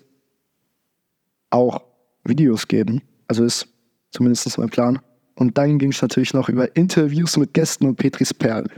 auch 1.49 1.81
Videos 2.23 2.67
geben. 2.67 3.01
Also 3.27 3.43
ist 3.43 3.67
zumindest 4.11 4.57
mein 4.57 4.69
Plan. 4.69 4.99
Und 5.41 5.57
dann 5.57 5.79
ging 5.79 5.89
es 5.89 5.99
natürlich 6.03 6.35
noch 6.35 6.49
über 6.49 6.75
Interviews 6.75 7.35
mit 7.35 7.55
Gästen 7.55 7.87
und 7.87 7.95
Petris 7.95 8.31
Perl. 8.31 8.69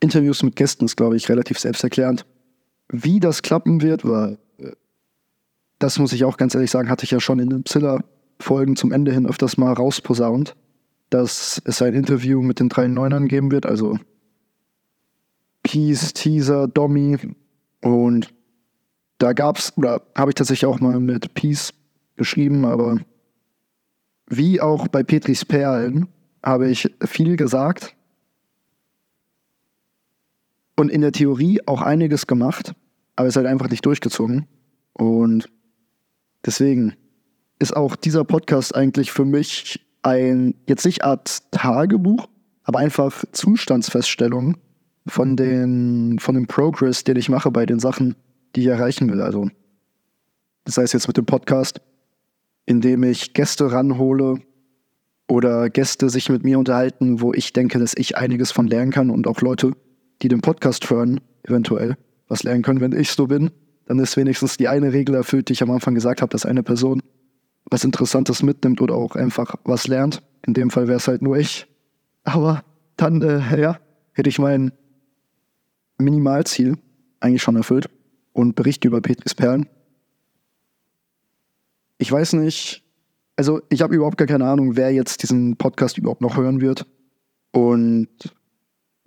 Interviews 0.00 0.42
mit 0.42 0.56
Gästen 0.56 0.86
ist, 0.86 0.96
glaube 0.96 1.14
ich, 1.14 1.28
relativ 1.28 1.58
selbsterklärend. 1.58 2.24
Wie 2.88 3.20
das 3.20 3.42
klappen 3.42 3.82
wird, 3.82 4.06
weil 4.08 4.38
äh, 4.56 4.70
das 5.78 5.98
muss 5.98 6.14
ich 6.14 6.24
auch 6.24 6.38
ganz 6.38 6.54
ehrlich 6.54 6.70
sagen, 6.70 6.88
hatte 6.88 7.04
ich 7.04 7.10
ja 7.10 7.20
schon 7.20 7.38
in 7.38 7.50
den 7.50 7.66
Zilla-Folgen 7.66 8.76
zum 8.76 8.92
Ende 8.92 9.12
hin 9.12 9.26
öfters 9.26 9.58
mal 9.58 9.74
rausposaunt, 9.74 10.56
dass 11.10 11.60
es 11.66 11.82
ein 11.82 11.92
Interview 11.92 12.40
mit 12.40 12.58
den 12.58 12.70
drei 12.70 12.88
Neunern 12.88 13.28
geben 13.28 13.50
wird, 13.50 13.66
also 13.66 13.98
Peace, 15.64 16.14
Teaser, 16.14 16.66
Dommy 16.66 17.18
und 17.82 18.32
da 19.18 19.34
gab's, 19.34 19.74
oder 19.76 20.00
habe 20.16 20.30
ich 20.30 20.34
tatsächlich 20.34 20.64
auch 20.64 20.80
mal 20.80 20.98
mit 20.98 21.34
Peace 21.34 21.74
geschrieben, 22.16 22.64
aber 22.64 23.00
wie 24.28 24.60
auch 24.60 24.88
bei 24.88 25.02
Petris 25.02 25.44
Perlen 25.44 26.08
habe 26.42 26.68
ich 26.68 26.94
viel 27.04 27.36
gesagt 27.36 27.96
und 30.76 30.90
in 30.90 31.00
der 31.00 31.12
Theorie 31.12 31.60
auch 31.66 31.82
einiges 31.82 32.26
gemacht, 32.26 32.74
aber 33.16 33.28
es 33.28 33.36
halt 33.36 33.46
einfach 33.46 33.68
nicht 33.68 33.84
durchgezogen. 33.84 34.46
Und 34.92 35.48
deswegen 36.44 36.94
ist 37.58 37.76
auch 37.76 37.96
dieser 37.96 38.24
Podcast 38.24 38.74
eigentlich 38.74 39.10
für 39.10 39.24
mich 39.24 39.86
ein, 40.02 40.54
jetzt 40.66 40.84
nicht 40.84 41.04
Art 41.04 41.50
Tagebuch, 41.50 42.28
aber 42.62 42.78
einfach 42.78 43.24
Zustandsfeststellung 43.32 44.56
von, 45.06 45.36
den, 45.36 46.18
von 46.18 46.34
dem 46.34 46.46
Progress, 46.46 47.04
den 47.04 47.16
ich 47.16 47.28
mache 47.28 47.50
bei 47.50 47.64
den 47.64 47.78
Sachen, 47.78 48.14
die 48.54 48.62
ich 48.62 48.66
erreichen 48.66 49.10
will. 49.10 49.20
Also, 49.20 49.48
das 50.64 50.78
heißt 50.78 50.94
jetzt 50.94 51.06
mit 51.06 51.16
dem 51.16 51.26
Podcast, 51.26 51.80
indem 52.66 53.04
ich 53.04 53.32
Gäste 53.32 53.72
ranhole 53.72 54.40
oder 55.28 55.70
Gäste 55.70 56.10
sich 56.10 56.28
mit 56.28 56.44
mir 56.44 56.58
unterhalten, 56.58 57.20
wo 57.20 57.32
ich 57.32 57.52
denke, 57.52 57.78
dass 57.78 57.94
ich 57.96 58.16
einiges 58.16 58.52
von 58.52 58.66
lernen 58.66 58.92
kann 58.92 59.10
und 59.10 59.26
auch 59.26 59.40
Leute, 59.40 59.72
die 60.22 60.28
den 60.28 60.40
Podcast 60.40 60.88
hören, 60.90 61.20
eventuell 61.44 61.96
was 62.28 62.42
lernen 62.42 62.62
können, 62.62 62.80
wenn 62.80 62.92
ich 62.92 63.10
so 63.10 63.26
bin. 63.26 63.50
Dann 63.86 63.98
ist 64.00 64.16
wenigstens 64.16 64.56
die 64.56 64.68
eine 64.68 64.92
Regel 64.92 65.14
erfüllt, 65.14 65.48
die 65.48 65.52
ich 65.52 65.62
am 65.62 65.70
Anfang 65.70 65.94
gesagt 65.94 66.22
habe, 66.22 66.30
dass 66.30 66.44
eine 66.44 66.62
Person 66.62 67.02
was 67.70 67.84
Interessantes 67.84 68.42
mitnimmt 68.42 68.80
oder 68.80 68.94
auch 68.94 69.16
einfach 69.16 69.54
was 69.64 69.86
lernt. 69.86 70.22
In 70.46 70.54
dem 70.54 70.70
Fall 70.70 70.88
wäre 70.88 70.98
es 70.98 71.08
halt 71.08 71.22
nur 71.22 71.36
ich. 71.36 71.66
Aber 72.24 72.62
dann, 72.96 73.22
äh, 73.22 73.60
ja, 73.60 73.78
hätte 74.12 74.28
ich 74.28 74.38
mein 74.38 74.72
Minimalziel 75.98 76.78
eigentlich 77.20 77.42
schon 77.42 77.56
erfüllt 77.56 77.88
und 78.32 78.54
berichte 78.54 78.88
über 78.88 79.00
Petris 79.00 79.34
Perlen. 79.34 79.68
Ich 81.98 82.10
weiß 82.10 82.34
nicht, 82.34 82.84
also 83.36 83.60
ich 83.68 83.82
habe 83.82 83.94
überhaupt 83.94 84.16
gar 84.16 84.26
keine 84.26 84.46
Ahnung, 84.46 84.76
wer 84.76 84.92
jetzt 84.92 85.22
diesen 85.22 85.56
Podcast 85.56 85.98
überhaupt 85.98 86.22
noch 86.22 86.36
hören 86.36 86.60
wird. 86.60 86.86
Und 87.52 88.08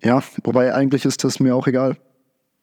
ja, 0.03 0.23
wobei 0.43 0.73
eigentlich 0.73 1.05
ist 1.05 1.23
das 1.23 1.39
mir 1.39 1.55
auch 1.55 1.67
egal. 1.67 1.97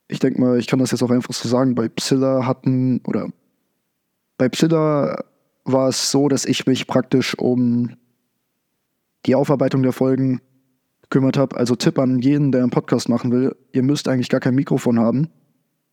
Ich 0.07 0.19
denke 0.19 0.39
mal, 0.39 0.57
ich 0.57 0.67
kann 0.67 0.79
das 0.79 0.91
jetzt 0.91 1.03
auch 1.03 1.11
einfach 1.11 1.33
so 1.33 1.47
sagen. 1.47 1.75
Bei 1.75 1.89
Psylla 1.89 2.45
hatten, 2.45 3.01
oder 3.05 3.29
bei 4.37 4.49
Psylla 4.49 5.23
war 5.65 5.89
es 5.89 6.11
so, 6.11 6.29
dass 6.29 6.45
ich 6.45 6.65
mich 6.65 6.87
praktisch 6.87 7.37
um 7.37 7.95
die 9.25 9.35
Aufarbeitung 9.35 9.83
der 9.83 9.91
Folgen 9.91 10.41
gekümmert 11.01 11.37
habe. 11.37 11.57
Also 11.57 11.75
Tipp 11.75 11.99
an 11.99 12.19
jeden, 12.19 12.51
der 12.51 12.61
einen 12.61 12.69
Podcast 12.69 13.09
machen 13.09 13.31
will, 13.31 13.55
ihr 13.73 13.83
müsst 13.83 14.07
eigentlich 14.07 14.29
gar 14.29 14.39
kein 14.39 14.55
Mikrofon 14.55 14.99
haben. 14.99 15.29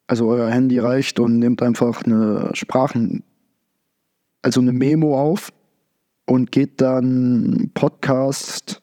Also 0.07 0.29
euer 0.29 0.51
Handy 0.51 0.79
reicht 0.79 1.19
und 1.19 1.39
nehmt 1.39 1.63
einfach 1.63 2.05
eine 2.05 2.51
Sprachen, 2.55 3.25
also 4.45 4.61
eine 4.61 4.73
Memo 4.73 5.19
auf 5.19 5.53
und 6.27 6.53
geht 6.53 6.81
dann 6.81 7.71
Podcast 7.73 8.83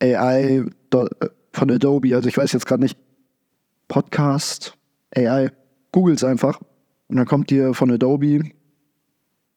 AI 0.00 0.64
von 1.52 1.70
Adobe, 1.70 2.14
also 2.14 2.28
ich 2.28 2.36
weiß 2.36 2.52
jetzt 2.52 2.66
gerade 2.66 2.82
nicht, 2.82 2.96
Podcast 3.88 4.78
AI, 5.14 5.50
googelt 5.90 6.18
es 6.18 6.24
einfach 6.24 6.60
und 7.08 7.16
dann 7.16 7.26
kommt 7.26 7.50
ihr 7.50 7.74
von 7.74 7.90
Adobe 7.90 8.50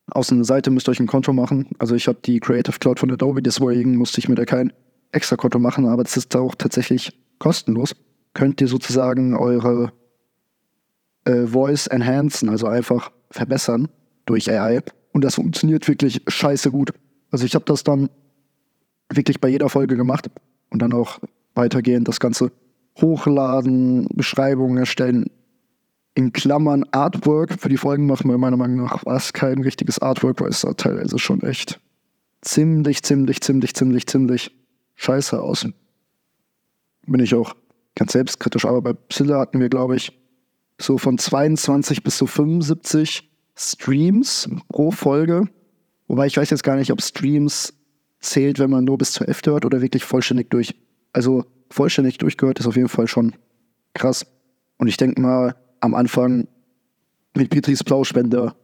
aus 0.08 0.32
einer 0.32 0.44
Seite, 0.44 0.72
müsst 0.72 0.88
ihr 0.88 0.92
euch 0.92 1.00
ein 1.00 1.08
Konto 1.08 1.34
machen. 1.34 1.68
Also 1.80 1.94
ich 1.94 2.08
habe 2.08 2.20
die 2.24 2.40
Creative 2.40 2.80
Cloud 2.80 3.00
von 3.00 3.12
Adobe, 3.12 3.42
deswegen 3.42 3.96
musste 3.96 4.20
ich 4.20 4.30
mir 4.30 4.36
da 4.36 4.46
kein 4.46 4.74
extra 5.12 5.36
Konto 5.36 5.60
machen, 5.60 5.86
aber 5.86 6.04
das 6.04 6.18
ist 6.18 6.36
auch 6.36 6.56
tatsächlich 6.56 7.12
kostenlos. 7.38 7.96
Könnt 8.34 8.60
ihr 8.62 8.68
sozusagen 8.68 9.36
eure 9.36 9.92
äh, 11.26 11.46
Voice 11.46 11.88
enhancen, 11.88 12.50
also 12.50 12.68
einfach 12.68 13.12
verbessern 13.30 13.90
durch 14.26 14.50
AI. 14.50 14.82
Und 15.18 15.24
das 15.24 15.34
funktioniert 15.34 15.88
wirklich 15.88 16.22
scheiße 16.28 16.70
gut. 16.70 16.92
Also 17.32 17.44
ich 17.44 17.56
habe 17.56 17.66
das 17.66 17.84
dann 17.84 18.12
wirklich 19.12 19.42
bei 19.42 19.48
jeder 19.48 19.68
Folge 19.68 19.98
gemacht 19.98 20.30
und 20.70 20.80
dann 20.80 20.94
auch 20.94 21.18
weitergehend 21.56 22.08
das 22.08 22.20
Ganze 22.20 22.52
hochladen, 23.02 24.08
Beschreibungen 24.14 24.78
erstellen, 24.78 25.26
in 26.14 26.34
Klammern 26.34 26.86
Artwork 26.92 27.60
für 27.60 27.68
die 27.68 27.78
Folgen 27.78 28.06
machen 28.06 28.30
wir 28.30 28.38
meiner 28.38 28.58
Meinung 28.58 28.78
nach 28.78 29.08
war 29.08 29.16
es 29.16 29.34
kein 29.34 29.58
richtiges 29.64 29.98
Artwork, 29.98 30.40
weil 30.40 30.50
es 30.50 30.62
sah 30.62 30.74
teilweise 30.74 31.18
schon 31.18 31.42
echt 31.42 31.80
ziemlich, 32.42 33.02
ziemlich, 33.02 33.42
ziemlich, 33.42 33.74
ziemlich, 33.74 34.06
ziemlich 34.06 34.56
scheiße 34.98 35.42
aus. 35.42 35.68
Bin 37.08 37.24
ich 37.24 37.34
auch 37.34 37.56
ganz 37.96 38.12
selbstkritisch, 38.12 38.66
aber 38.66 38.84
bei 38.84 38.94
Psylla 38.94 39.40
hatten 39.40 39.60
wir, 39.60 39.70
glaube 39.70 39.96
ich, 39.96 40.12
so 40.78 41.00
von 41.00 41.18
22 41.18 42.04
bis 42.04 42.18
zu 42.18 42.28
75 42.28 43.28
Streams 43.58 44.50
pro 44.70 44.92
Folge. 44.92 45.50
Wobei 46.08 46.28
ich 46.28 46.38
weiß 46.38 46.50
jetzt 46.52 46.64
gar 46.64 46.76
nicht, 46.76 46.92
ob 46.92 47.02
Streams 47.02 47.74
zählt, 48.20 48.60
wenn 48.60 48.70
man 48.70 48.86
nur 48.86 48.98
bis 48.98 49.14
zur 49.14 49.28
Hälfte 49.28 49.52
hört 49.52 49.66
oder 49.66 49.82
wirklich 49.82 50.04
vollständig 50.04 50.50
durch. 50.50 50.76
Also 51.12 51.46
vollständig 51.70 52.18
durchgehört 52.20 52.60
ist 52.60 52.68
auf 52.68 52.76
jeden 52.76 52.88
Fall 52.88 53.08
schon 53.08 53.36
krass. 53.94 54.26
Und 54.78 54.88
ich 54.88 54.98
denke 54.98 55.20
mal, 55.20 55.56
am 55.80 55.96
Anfang 55.96 56.48
mit 57.36 57.50
Petris 57.50 57.84
Plauschwende 57.84 58.56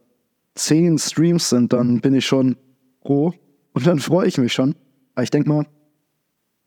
10 0.56 1.00
Streams 1.00 1.50
sind, 1.50 1.74
dann 1.74 2.00
bin 2.00 2.14
ich 2.14 2.26
schon 2.26 2.56
roh 3.04 3.34
und 3.74 3.88
dann 3.88 4.00
freue 4.00 4.28
ich 4.28 4.38
mich 4.38 4.54
schon. 4.54 4.76
Aber 5.16 5.24
ich 5.24 5.32
denke 5.32 5.50
mal, 5.50 5.66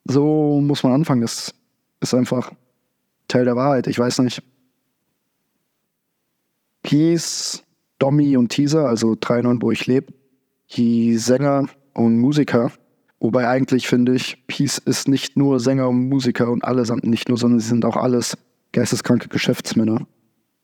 so 0.05 0.61
muss 0.61 0.83
man 0.83 0.93
anfangen. 0.93 1.23
Das 1.23 1.55
ist 2.01 2.15
einfach 2.15 2.53
Teil 3.29 3.45
der 3.45 3.57
Wahrheit. 3.57 3.87
Ich 3.87 3.99
weiß 3.99 4.19
nicht. 4.21 4.43
Peace, 6.83 7.63
Dommy 7.99 8.37
und 8.37 8.49
Teaser, 8.49 8.89
also 8.89 9.13
3-9, 9.13 9.63
wo 9.63 9.71
ich 9.71 9.87
lebe, 9.87 10.13
die 10.73 11.17
Sänger 11.17 11.67
und 11.95 12.19
Musiker. 12.19 12.73
Wobei 13.21 13.49
eigentlich 13.49 13.89
finde 13.89 14.15
ich, 14.15 14.47
Peace 14.47 14.79
ist 14.79 15.09
nicht 15.09 15.37
nur 15.37 15.59
Sänger 15.61 15.89
und 15.89 16.09
Musiker 16.09 16.51
und 16.51 16.65
allesamt 16.65 17.05
nicht 17.05 17.29
nur, 17.29 17.39
sondern 17.39 17.61
sie 17.61 17.69
sind 17.69 17.85
auch 17.85 17.97
alles 17.97 18.37
geisteskranke 18.73 19.29
Geschäftsmänner. 19.29 20.07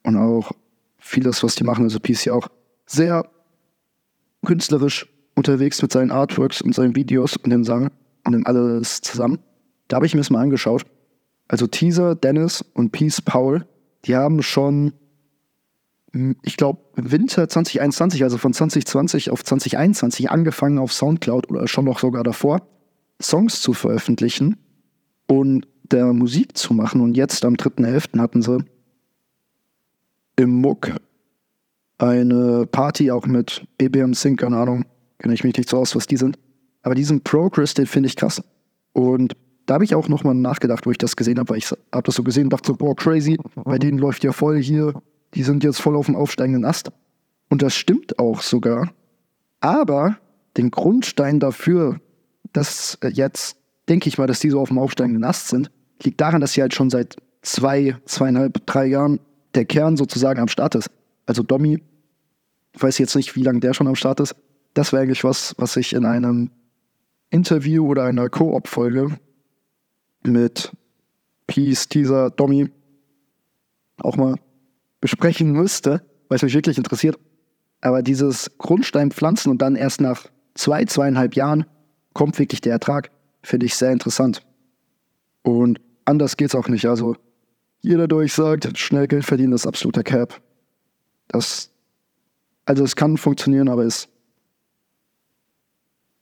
Und 0.03 0.17
auch 0.17 0.51
vieles, 0.97 1.43
was 1.43 1.55
die 1.55 1.63
machen, 1.63 1.83
also 1.83 1.99
Peace 1.99 2.25
ja 2.25 2.33
auch 2.33 2.47
sehr 2.85 3.25
künstlerisch 4.45 5.07
unterwegs 5.35 5.81
mit 5.81 5.91
seinen 5.91 6.11
Artworks 6.11 6.61
und 6.61 6.75
seinen 6.75 6.95
Videos 6.95 7.37
und 7.37 7.49
dem 7.49 7.63
Sang 7.63 7.89
und 8.25 8.33
dem 8.33 8.45
alles 8.45 9.01
zusammen. 9.01 9.39
Da 9.87 9.95
habe 9.95 10.05
ich 10.05 10.13
mir 10.13 10.19
das 10.19 10.29
mal 10.29 10.41
angeschaut. 10.41 10.85
Also 11.47 11.67
Teaser, 11.67 12.15
Dennis 12.15 12.63
und 12.73 12.91
Peace 12.91 13.21
Paul, 13.21 13.65
die 14.05 14.15
haben 14.15 14.43
schon 14.43 14.93
ich 16.43 16.57
glaube, 16.57 16.81
Winter 16.95 17.49
2021, 17.49 18.23
also 18.23 18.37
von 18.37 18.53
2020 18.53 19.31
auf 19.31 19.43
2021, 19.43 20.29
angefangen 20.29 20.77
auf 20.77 20.93
Soundcloud 20.93 21.49
oder 21.49 21.67
schon 21.67 21.85
noch 21.85 21.99
sogar 21.99 22.23
davor, 22.23 22.61
Songs 23.21 23.61
zu 23.61 23.73
veröffentlichen 23.73 24.57
und 25.27 25.67
der 25.83 26.13
Musik 26.13 26.55
zu 26.55 26.73
machen. 26.73 27.01
Und 27.01 27.17
jetzt 27.17 27.43
am 27.45 27.55
3.11. 27.55 28.19
hatten 28.19 28.41
sie 28.43 28.63
im 30.35 30.61
Muck 30.61 30.91
eine 31.97 32.67
Party 32.67 33.11
auch 33.11 33.25
mit 33.25 33.65
EBM 33.79 34.13
Sync, 34.13 34.41
keine 34.41 34.57
Ahnung, 34.57 34.85
kenne 35.17 35.33
ich 35.33 35.43
mich 35.43 35.57
nicht 35.57 35.69
so 35.69 35.77
aus, 35.77 35.95
was 35.95 36.05
die 36.05 36.17
sind. 36.17 36.37
Aber 36.83 36.95
diesen 36.95 37.21
Progress, 37.21 37.73
den 37.73 37.87
finde 37.87 38.07
ich 38.07 38.15
krass. 38.15 38.43
Und 38.91 39.35
da 39.65 39.75
habe 39.75 39.85
ich 39.85 39.95
auch 39.95 40.09
nochmal 40.09 40.35
nachgedacht, 40.35 40.85
wo 40.85 40.91
ich 40.91 40.97
das 40.97 41.15
gesehen 41.15 41.39
habe, 41.39 41.49
weil 41.49 41.57
ich 41.57 41.71
habe 41.71 42.03
das 42.03 42.15
so 42.15 42.23
gesehen 42.23 42.45
und 42.45 42.53
dachte 42.53 42.67
so, 42.67 42.75
boah, 42.75 42.95
crazy, 42.95 43.37
bei 43.55 43.79
denen 43.79 43.97
läuft 43.97 44.23
ja 44.23 44.31
voll 44.31 44.61
hier 44.61 44.93
die 45.35 45.43
sind 45.43 45.63
jetzt 45.63 45.81
voll 45.81 45.95
auf 45.95 46.05
dem 46.07 46.15
aufsteigenden 46.15 46.65
Ast. 46.65 46.91
Und 47.49 47.61
das 47.61 47.75
stimmt 47.75 48.19
auch 48.19 48.41
sogar. 48.41 48.91
Aber 49.59 50.17
den 50.57 50.71
Grundstein 50.71 51.39
dafür, 51.39 51.99
dass 52.51 52.97
äh, 53.01 53.09
jetzt, 53.09 53.57
denke 53.89 54.09
ich 54.09 54.17
mal, 54.17 54.27
dass 54.27 54.39
die 54.39 54.49
so 54.49 54.59
auf 54.59 54.69
dem 54.69 54.79
aufsteigenden 54.79 55.23
Ast 55.23 55.47
sind, 55.47 55.71
liegt 56.01 56.21
daran, 56.21 56.41
dass 56.41 56.53
sie 56.53 56.61
halt 56.61 56.73
schon 56.73 56.89
seit 56.89 57.15
zwei, 57.41 57.95
zweieinhalb, 58.05 58.65
drei 58.65 58.85
Jahren 58.85 59.19
der 59.55 59.65
Kern 59.65 59.97
sozusagen 59.97 60.39
am 60.39 60.47
Start 60.47 60.75
ist. 60.75 60.89
Also 61.25 61.43
Domi, 61.43 61.81
weiß 62.77 62.97
jetzt 62.97 63.15
nicht, 63.15 63.35
wie 63.35 63.43
lange 63.43 63.59
der 63.59 63.73
schon 63.73 63.87
am 63.87 63.95
Start 63.95 64.19
ist. 64.19 64.35
Das 64.73 64.91
wäre 64.91 65.03
eigentlich 65.03 65.23
was, 65.23 65.53
was 65.57 65.75
ich 65.75 65.93
in 65.93 66.05
einem 66.05 66.49
Interview 67.29 67.87
oder 67.87 68.03
einer 68.03 68.29
Co-op-Folge 68.29 69.17
mit 70.23 70.71
Peace, 71.47 71.87
Teaser, 71.87 72.31
Dommy 72.31 72.69
auch 73.97 74.15
mal 74.15 74.35
besprechen 75.03 75.51
müsste, 75.51 76.01
weil 76.29 76.37
es 76.37 76.43
mich 76.43 76.53
wirklich 76.53 76.77
interessiert. 76.77 77.19
Aber 77.81 78.01
dieses 78.01 78.57
Grundstein 78.57 79.11
pflanzen 79.11 79.49
und 79.49 79.61
dann 79.61 79.75
erst 79.75 79.99
nach 79.99 80.27
zwei, 80.53 80.85
zweieinhalb 80.85 81.35
Jahren 81.35 81.65
kommt 82.13 82.39
wirklich 82.39 82.61
der 82.61 82.71
Ertrag, 82.71 83.11
finde 83.41 83.65
ich 83.65 83.75
sehr 83.75 83.91
interessant. 83.91 84.45
Und 85.41 85.81
anders 86.05 86.37
geht 86.37 86.47
es 86.47 86.55
auch 86.55 86.69
nicht. 86.69 86.85
Also 86.85 87.17
jeder, 87.81 88.07
der 88.07 88.17
euch 88.17 88.31
sagt, 88.31 88.77
schnell 88.77 89.07
Geld 89.07 89.25
verdienen, 89.25 89.51
ist 89.51 89.67
absoluter 89.67 90.03
Cap. 90.03 90.41
Das, 91.27 91.69
also 92.63 92.85
es 92.85 92.95
kann 92.95 93.17
funktionieren, 93.17 93.67
aber 93.67 93.83
es 93.83 94.07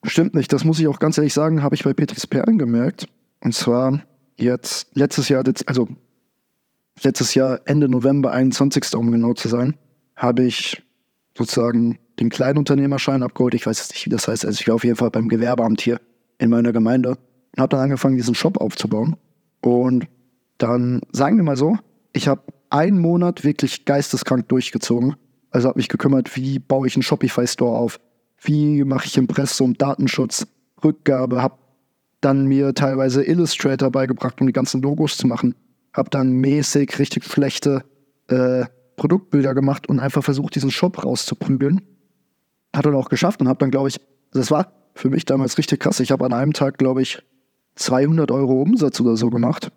stimmt 0.05 0.33
nicht. 0.33 0.51
Das 0.51 0.65
muss 0.65 0.79
ich 0.79 0.87
auch 0.87 0.97
ganz 0.97 1.19
ehrlich 1.19 1.35
sagen, 1.35 1.61
habe 1.61 1.75
ich 1.75 1.83
bei 1.83 1.93
Petris 1.93 2.25
Perlen 2.25 2.57
gemerkt. 2.57 3.05
Und 3.41 3.53
zwar 3.53 4.01
jetzt 4.37 4.87
letztes 4.95 5.29
Jahr, 5.29 5.43
also 5.67 5.87
letztes 7.03 7.33
Jahr 7.33 7.61
Ende 7.65 7.89
November 7.89 8.31
21. 8.31 8.95
um 8.95 9.11
genau 9.11 9.33
zu 9.33 9.47
sein, 9.47 9.75
habe 10.15 10.43
ich 10.43 10.81
sozusagen 11.37 11.99
den 12.19 12.29
Kleinunternehmerschein 12.29 13.23
abgeholt. 13.23 13.53
Ich 13.53 13.65
weiß 13.65 13.79
jetzt 13.79 13.93
nicht, 13.93 14.05
wie 14.05 14.09
das 14.09 14.27
heißt. 14.27 14.45
Also 14.45 14.59
ich 14.59 14.67
war 14.67 14.75
auf 14.75 14.83
jeden 14.83 14.95
Fall 14.95 15.11
beim 15.11 15.27
Gewerbeamt 15.27 15.81
hier 15.81 15.99
in 16.37 16.49
meiner 16.49 16.71
Gemeinde 16.71 17.09
und 17.09 17.59
habe 17.59 17.69
dann 17.69 17.79
angefangen, 17.81 18.17
diesen 18.17 18.35
Shop 18.35 18.59
aufzubauen. 18.59 19.15
Und 19.61 20.07
dann 20.57 21.01
sagen 21.11 21.37
wir 21.37 21.43
mal 21.43 21.57
so, 21.57 21.77
ich 22.13 22.27
habe 22.27 22.41
einen 22.69 22.99
Monat 22.99 23.43
wirklich 23.43 23.85
geisteskrank 23.85 24.47
durchgezogen. 24.49 25.15
Also 25.49 25.67
habe 25.67 25.79
mich 25.79 25.89
gekümmert, 25.89 26.35
wie 26.35 26.59
baue 26.59 26.87
ich 26.87 26.95
einen 26.95 27.03
Shopify-Store 27.03 27.77
auf, 27.77 27.99
wie 28.41 28.83
mache 28.83 29.05
ich 29.05 29.17
Impressum, 29.17 29.77
Datenschutz, 29.77 30.47
Rückgabe, 30.83 31.41
habe 31.41 31.55
dann 32.21 32.45
mir 32.45 32.73
teilweise 32.73 33.23
Illustrator 33.23 33.91
beigebracht, 33.91 34.39
um 34.39 34.47
die 34.47 34.53
ganzen 34.53 34.81
Logos 34.81 35.17
zu 35.17 35.27
machen, 35.27 35.55
habe 35.93 36.09
dann 36.09 36.31
mäßig 36.31 36.99
richtig 36.99 37.25
schlechte 37.25 37.83
äh, 38.27 38.65
Produktbilder 38.95 39.53
gemacht 39.53 39.87
und 39.87 39.99
einfach 39.99 40.23
versucht, 40.23 40.55
diesen 40.55 40.71
Shop 40.71 41.03
rauszuprügeln. 41.03 41.81
Hat 42.75 42.85
er 42.85 42.95
auch 42.95 43.09
geschafft 43.09 43.41
und 43.41 43.47
habe 43.47 43.59
dann, 43.59 43.71
glaube 43.71 43.89
ich, 43.89 43.99
das 44.31 44.51
war 44.51 44.71
für 44.93 45.09
mich 45.09 45.25
damals 45.25 45.57
richtig 45.57 45.79
krass. 45.79 45.99
Ich 45.99 46.11
habe 46.11 46.25
an 46.25 46.33
einem 46.33 46.53
Tag, 46.53 46.77
glaube 46.77 47.01
ich, 47.01 47.21
200 47.75 48.31
Euro 48.31 48.61
Umsatz 48.61 48.99
oder 48.99 49.17
so 49.17 49.29
gemacht. 49.29 49.71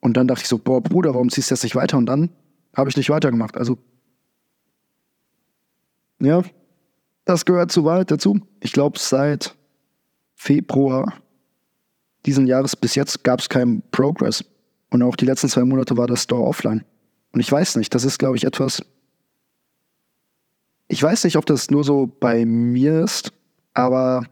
Und 0.00 0.16
dann 0.16 0.28
dachte 0.28 0.42
ich 0.42 0.48
so, 0.48 0.58
boah, 0.58 0.82
Bruder, 0.82 1.14
warum 1.14 1.30
ziehst 1.30 1.50
du 1.50 1.54
das 1.54 1.62
nicht 1.62 1.76
weiter? 1.76 1.96
Und 1.96 2.06
dann 2.06 2.30
habe 2.76 2.90
ich 2.90 2.96
nicht 2.96 3.10
weitergemacht. 3.10 3.56
Also, 3.56 3.78
ja, 6.20 6.42
das 7.24 7.44
gehört 7.44 7.72
zu 7.72 7.84
weit 7.84 8.10
dazu. 8.10 8.40
Ich 8.60 8.72
glaube, 8.72 8.98
seit 8.98 9.56
Februar 10.34 11.14
diesen 12.26 12.46
Jahres 12.46 12.76
bis 12.76 12.94
jetzt 12.94 13.24
gab 13.24 13.40
es 13.40 13.48
keinen 13.48 13.82
Progress. 13.90 14.44
Und 14.90 15.02
auch 15.02 15.16
die 15.16 15.26
letzten 15.26 15.48
zwei 15.48 15.64
Monate 15.64 15.96
war 15.96 16.06
das 16.06 16.22
Store 16.22 16.44
offline. 16.44 16.84
Und 17.32 17.40
ich 17.40 17.50
weiß 17.50 17.76
nicht, 17.76 17.94
das 17.94 18.04
ist, 18.04 18.18
glaube 18.18 18.36
ich, 18.36 18.44
etwas. 18.44 18.82
Ich 20.88 21.02
weiß 21.02 21.24
nicht, 21.24 21.36
ob 21.36 21.46
das 21.46 21.70
nur 21.70 21.82
so 21.82 22.06
bei 22.06 22.44
mir 22.44 23.02
ist, 23.02 23.32
aber 23.72 24.24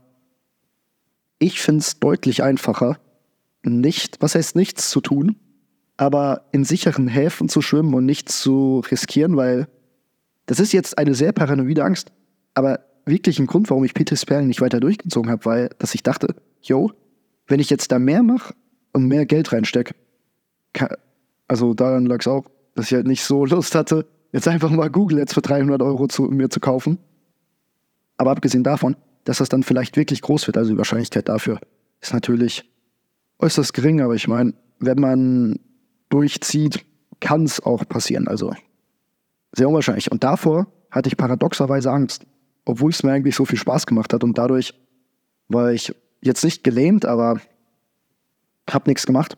ich 1.38 1.60
finde 1.60 1.80
es 1.80 1.98
deutlich 1.98 2.42
einfacher, 2.42 2.98
nicht, 3.64 4.20
was 4.20 4.34
heißt 4.34 4.54
nichts 4.54 4.90
zu 4.90 5.00
tun, 5.00 5.36
aber 5.96 6.46
in 6.52 6.64
sicheren 6.64 7.08
Häfen 7.08 7.48
zu 7.48 7.62
schwimmen 7.62 7.94
und 7.94 8.06
nichts 8.06 8.40
zu 8.40 8.82
riskieren, 8.90 9.36
weil 9.36 9.68
das 10.46 10.60
ist 10.60 10.72
jetzt 10.72 10.98
eine 10.98 11.14
sehr 11.14 11.32
paranoide 11.32 11.84
Angst, 11.84 12.12
aber 12.54 12.80
wirklich 13.04 13.38
ein 13.38 13.46
Grund, 13.46 13.70
warum 13.70 13.84
ich 13.84 13.94
Peter 13.94 14.16
Sperling 14.16 14.48
nicht 14.48 14.60
weiter 14.60 14.80
durchgezogen 14.80 15.30
habe, 15.30 15.44
weil, 15.44 15.70
dass 15.78 15.94
ich 15.94 16.02
dachte, 16.02 16.36
yo, 16.60 16.92
wenn 17.52 17.60
ich 17.60 17.68
jetzt 17.68 17.92
da 17.92 17.98
mehr 17.98 18.22
mache 18.22 18.54
und 18.94 19.08
mehr 19.08 19.26
Geld 19.26 19.52
reinstecke, 19.52 19.94
also 21.48 21.74
daran 21.74 22.06
lag 22.06 22.20
es 22.20 22.26
auch, 22.26 22.46
dass 22.74 22.86
ich 22.86 22.94
halt 22.94 23.06
nicht 23.06 23.22
so 23.22 23.44
Lust 23.44 23.74
hatte, 23.74 24.06
jetzt 24.32 24.48
einfach 24.48 24.70
mal 24.70 24.88
Google 24.88 25.18
jetzt 25.18 25.34
für 25.34 25.42
300 25.42 25.82
Euro 25.82 26.08
zu, 26.08 26.22
mir 26.22 26.48
zu 26.48 26.60
kaufen. 26.60 26.98
Aber 28.16 28.30
abgesehen 28.30 28.64
davon, 28.64 28.96
dass 29.24 29.36
das 29.36 29.50
dann 29.50 29.64
vielleicht 29.64 29.98
wirklich 29.98 30.22
groß 30.22 30.46
wird, 30.46 30.56
also 30.56 30.72
die 30.72 30.78
Wahrscheinlichkeit 30.78 31.28
dafür 31.28 31.60
ist 32.00 32.14
natürlich 32.14 32.64
äußerst 33.38 33.74
gering, 33.74 34.00
aber 34.00 34.14
ich 34.14 34.28
meine, 34.28 34.54
wenn 34.78 34.98
man 34.98 35.58
durchzieht, 36.08 36.86
kann 37.20 37.44
es 37.44 37.60
auch 37.60 37.86
passieren. 37.86 38.28
Also 38.28 38.54
sehr 39.52 39.68
unwahrscheinlich. 39.68 40.10
Und 40.10 40.24
davor 40.24 40.68
hatte 40.90 41.08
ich 41.08 41.18
paradoxerweise 41.18 41.90
Angst, 41.90 42.24
obwohl 42.64 42.92
es 42.92 43.02
mir 43.02 43.12
eigentlich 43.12 43.36
so 43.36 43.44
viel 43.44 43.58
Spaß 43.58 43.84
gemacht 43.84 44.14
hat. 44.14 44.24
Und 44.24 44.38
dadurch 44.38 44.72
war 45.48 45.70
ich 45.70 45.94
jetzt 46.22 46.44
nicht 46.44 46.64
gelähmt, 46.64 47.04
aber 47.04 47.40
habe 48.70 48.90
nichts 48.90 49.06
gemacht. 49.06 49.36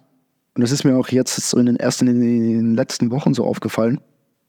Und 0.55 0.63
das 0.63 0.71
ist 0.71 0.85
mir 0.85 0.97
auch 0.97 1.09
jetzt 1.09 1.35
so 1.37 1.59
in 1.59 1.67
den 1.67 1.77
ersten, 1.77 2.07
in 2.07 2.21
den 2.21 2.75
letzten 2.75 3.11
Wochen 3.11 3.35
so 3.35 3.45
aufgefallen, 3.45 4.01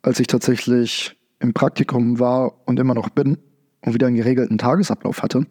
als 0.02 0.20
ich 0.20 0.28
tatsächlich 0.28 1.18
im 1.40 1.54
Praktikum 1.54 2.20
war 2.20 2.68
und 2.68 2.80
immer 2.80 2.94
noch 2.94 3.10
bin 3.10 3.38
und 3.82 3.94
wieder 3.94 4.08
einen 4.08 4.16
geregelten 4.16 4.58
Tagesablauf 4.58 5.24
hatte, 5.24 5.46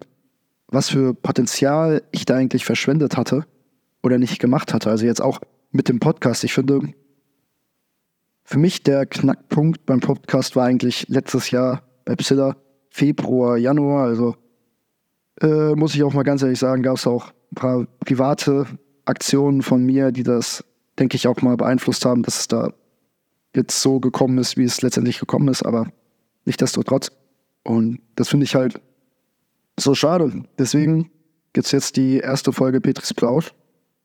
was 0.69 0.89
für 0.89 1.15
Potenzial 1.15 2.03
ich 2.13 2.25
da 2.25 2.37
eigentlich 2.37 2.65
verschwendet 2.65 3.17
hatte 3.17 3.47
oder 4.03 4.19
nicht 4.19 4.39
gemacht 4.39 4.73
hatte. 4.73 4.91
Also 4.91 5.07
jetzt 5.07 5.23
auch 5.23 5.41
mit 5.71 5.89
dem 5.89 5.99
Podcast. 5.99 6.45
Ich 6.45 6.53
finde, 6.53 6.81
für 8.45 8.59
mich 8.59 8.83
der 8.83 9.07
Knackpunkt 9.07 9.87
beim 9.87 10.01
Podcast 10.01 10.55
war 10.55 10.67
eigentlich 10.67 11.09
letztes 11.09 11.51
Jahr 11.51 11.83
bei 12.05 12.15
Psilla 12.15 12.57
Februar, 12.91 13.57
Januar. 13.57 14.05
Also 14.05 14.37
äh, 15.41 15.75
muss 15.75 15.95
ich 15.95 16.03
auch 16.05 16.13
mal 16.13 16.23
ganz 16.23 16.43
ehrlich 16.43 16.59
sagen, 16.59 16.83
gab 16.83 16.97
es 16.97 17.07
auch 17.07 17.33
ein 17.51 17.55
paar 17.57 17.87
private 18.05 18.67
Aktionen 19.05 19.63
von 19.63 19.85
mir, 19.85 20.13
die 20.13 20.23
das, 20.23 20.65
denke 20.99 21.17
ich, 21.17 21.27
auch 21.27 21.43
mal 21.43 21.57
beeinflusst 21.57 22.05
haben, 22.05 22.23
dass 22.23 22.41
es 22.41 22.49
da 22.49 22.73
jetzt 23.55 23.81
so 23.81 24.01
gekommen 24.01 24.39
ist, 24.39 24.57
wie 24.57 24.65
es 24.65 24.83
letztendlich 24.83 25.21
gekommen 25.21 25.49
ist, 25.49 25.63
aber 25.63 25.89
nicht 26.45 26.61
desto 26.61 26.83
trotz. 26.83 27.11
Und 27.63 28.01
das 28.17 28.29
finde 28.29 28.45
ich 28.45 28.55
halt 28.55 28.81
so 29.79 29.95
schade. 29.95 30.45
Deswegen 30.59 31.11
gibt 31.53 31.67
es 31.67 31.73
jetzt 31.73 31.97
die 31.97 32.19
erste 32.19 32.53
Folge 32.53 32.81
Petris 32.81 33.15
Plausch, 33.15 33.55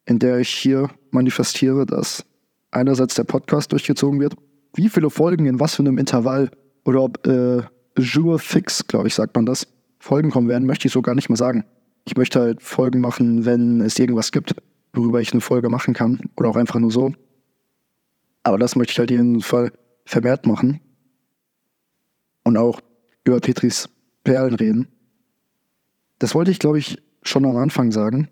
in 0.06 0.20
der 0.20 0.40
ich 0.40 0.50
hier 0.50 0.90
manifestiere, 1.12 1.86
dass 1.86 2.26
einerseits 2.72 3.16
der 3.16 3.24
Podcast 3.24 3.72
durchgezogen 3.72 4.20
wird, 4.20 4.36
wie 4.76 4.90
viele 4.90 5.10
Folgen 5.10 5.46
in 5.46 5.60
was 5.60 5.76
für 5.76 5.84
einem 5.84 5.98
Intervall 5.98 6.52
oder 6.86 7.02
ob 7.02 7.26
äh, 7.28 7.64
Jour 7.98 8.40
fix, 8.40 8.86
glaube 8.86 9.08
ich, 9.08 9.16
sagt 9.16 9.36
man 9.36 9.46
das, 9.46 9.68
Folgen 10.00 10.30
kommen 10.30 10.48
werden, 10.48 10.66
möchte 10.66 10.88
ich 10.88 10.94
so 10.94 11.02
gar 11.02 11.16
nicht 11.16 11.30
mehr 11.30 11.38
sagen. 11.38 11.66
Ich 12.06 12.16
möchte 12.16 12.40
halt 12.40 12.62
Folgen 12.62 13.02
machen, 13.02 13.46
wenn 13.46 13.82
es 13.82 14.00
irgendwas 14.00 14.32
gibt 14.32 14.56
worüber 14.94 15.22
ich 15.22 15.32
eine 15.32 15.42
Folge 15.42 15.70
machen 15.70 15.94
kann 15.94 16.20
oder 16.36 16.50
auch 16.50 16.56
einfach 16.56 16.80
nur 16.80 16.92
so. 16.92 17.14
Aber 18.44 18.58
das 18.58 18.76
möchte 18.76 18.92
ich 18.92 19.00
halt 19.00 19.12
jeden 19.12 19.42
Fall 19.42 19.72
vermehrt 20.06 20.46
machen 20.46 20.82
und 22.44 22.58
auch 22.58 22.82
über 23.24 23.40
Petris 23.40 23.90
Perlen 24.24 24.56
reden. 24.56 24.88
Das 26.18 26.36
wollte 26.36 26.52
ich, 26.52 26.60
glaube 26.60 26.80
ich, 26.80 27.02
schon 27.24 27.46
am 27.46 27.58
Anfang 27.58 27.92
sagen. 27.92 28.28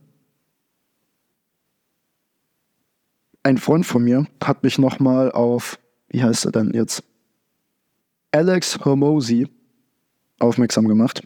Ein 3.43 3.57
Freund 3.57 3.85
von 3.85 4.03
mir 4.03 4.27
hat 4.43 4.63
mich 4.63 4.77
nochmal 4.77 5.31
auf, 5.31 5.79
wie 6.09 6.23
heißt 6.23 6.45
er 6.45 6.51
denn 6.51 6.71
jetzt? 6.73 7.03
Alex 8.31 8.83
Hormozy 8.83 9.47
aufmerksam 10.39 10.87
gemacht. 10.87 11.25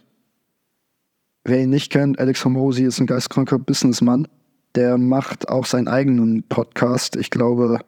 Wer 1.44 1.62
ihn 1.62 1.70
nicht 1.70 1.90
kennt, 1.90 2.20
Alex 2.20 2.44
Hormozy 2.44 2.84
ist 2.84 3.00
ein 3.00 3.06
geistkranker 3.06 3.58
Businessmann 3.58 4.28
der 4.74 4.98
macht 4.98 5.48
auch 5.48 5.66
seinen 5.66 5.88
eigenen 5.88 6.42
Podcast. 6.48 7.16
Ich 7.16 7.30
glaube, 7.30 7.80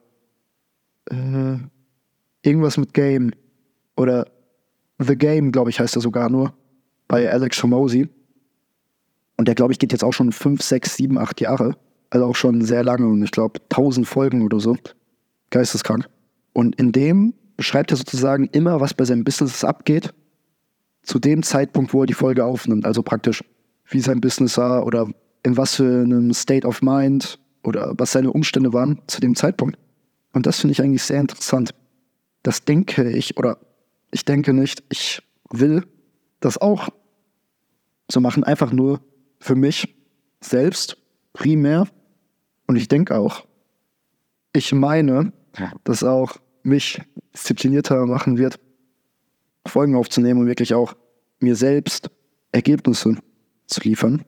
äh, 1.10 1.56
irgendwas 2.42 2.76
mit 2.76 2.94
Game. 2.94 3.32
Oder 3.96 4.26
The 4.98 5.16
Game, 5.16 5.52
glaube 5.52 5.70
ich, 5.70 5.80
heißt 5.80 5.96
er 5.96 6.02
sogar 6.02 6.28
nur. 6.28 6.54
Bei 7.08 7.30
Alex 7.30 7.62
Hormozy. 7.62 8.08
Und 9.36 9.48
der, 9.48 9.54
glaube 9.54 9.72
ich, 9.72 9.78
geht 9.78 9.92
jetzt 9.92 10.04
auch 10.04 10.12
schon 10.12 10.32
fünf, 10.32 10.62
sechs, 10.62 10.96
sieben, 10.96 11.18
acht 11.18 11.40
Jahre. 11.40 11.76
Also 12.10 12.26
auch 12.26 12.36
schon 12.36 12.62
sehr 12.62 12.84
lange 12.84 13.06
und 13.08 13.22
ich 13.22 13.32
glaube 13.32 13.60
tausend 13.68 14.06
Folgen 14.06 14.42
oder 14.42 14.60
so. 14.60 14.76
Geisteskrank. 15.50 16.08
Und 16.52 16.76
in 16.76 16.92
dem 16.92 17.34
beschreibt 17.56 17.90
er 17.90 17.96
sozusagen 17.96 18.46
immer, 18.52 18.80
was 18.80 18.94
bei 18.94 19.04
seinem 19.04 19.24
Business 19.24 19.64
abgeht, 19.64 20.14
zu 21.02 21.18
dem 21.18 21.42
Zeitpunkt, 21.42 21.92
wo 21.92 22.02
er 22.02 22.06
die 22.06 22.14
Folge 22.14 22.44
aufnimmt. 22.44 22.86
Also 22.86 23.02
praktisch, 23.02 23.42
wie 23.88 24.00
sein 24.00 24.20
Business 24.20 24.56
war 24.56 24.86
oder 24.86 25.08
in 25.44 25.56
was 25.56 25.76
für 25.76 26.02
einem 26.02 26.32
State 26.34 26.66
of 26.66 26.82
Mind 26.82 27.38
oder 27.62 27.94
was 27.96 28.12
seine 28.12 28.32
Umstände 28.32 28.72
waren 28.72 29.00
zu 29.06 29.20
dem 29.20 29.36
Zeitpunkt. 29.36 29.78
Und 30.32 30.46
das 30.46 30.60
finde 30.60 30.72
ich 30.72 30.82
eigentlich 30.82 31.02
sehr 31.02 31.20
interessant. 31.20 31.74
Das 32.42 32.64
denke 32.64 33.10
ich, 33.10 33.36
oder 33.36 33.58
ich 34.10 34.24
denke 34.24 34.52
nicht, 34.52 34.82
ich 34.90 35.22
will 35.50 35.86
das 36.40 36.58
auch 36.58 36.88
so 38.10 38.20
machen, 38.20 38.44
einfach 38.44 38.72
nur 38.72 39.00
für 39.38 39.54
mich 39.54 39.94
selbst, 40.40 40.96
primär. 41.32 41.86
Und 42.66 42.76
ich 42.76 42.88
denke 42.88 43.16
auch, 43.16 43.46
ich 44.52 44.72
meine, 44.72 45.32
dass 45.84 46.02
auch 46.02 46.36
mich 46.62 47.00
disziplinierter 47.34 48.06
machen 48.06 48.38
wird, 48.38 48.58
Folgen 49.66 49.96
aufzunehmen 49.96 50.40
und 50.40 50.46
wirklich 50.46 50.74
auch 50.74 50.94
mir 51.40 51.56
selbst 51.56 52.10
Ergebnisse 52.52 53.16
zu 53.66 53.80
liefern. 53.80 54.24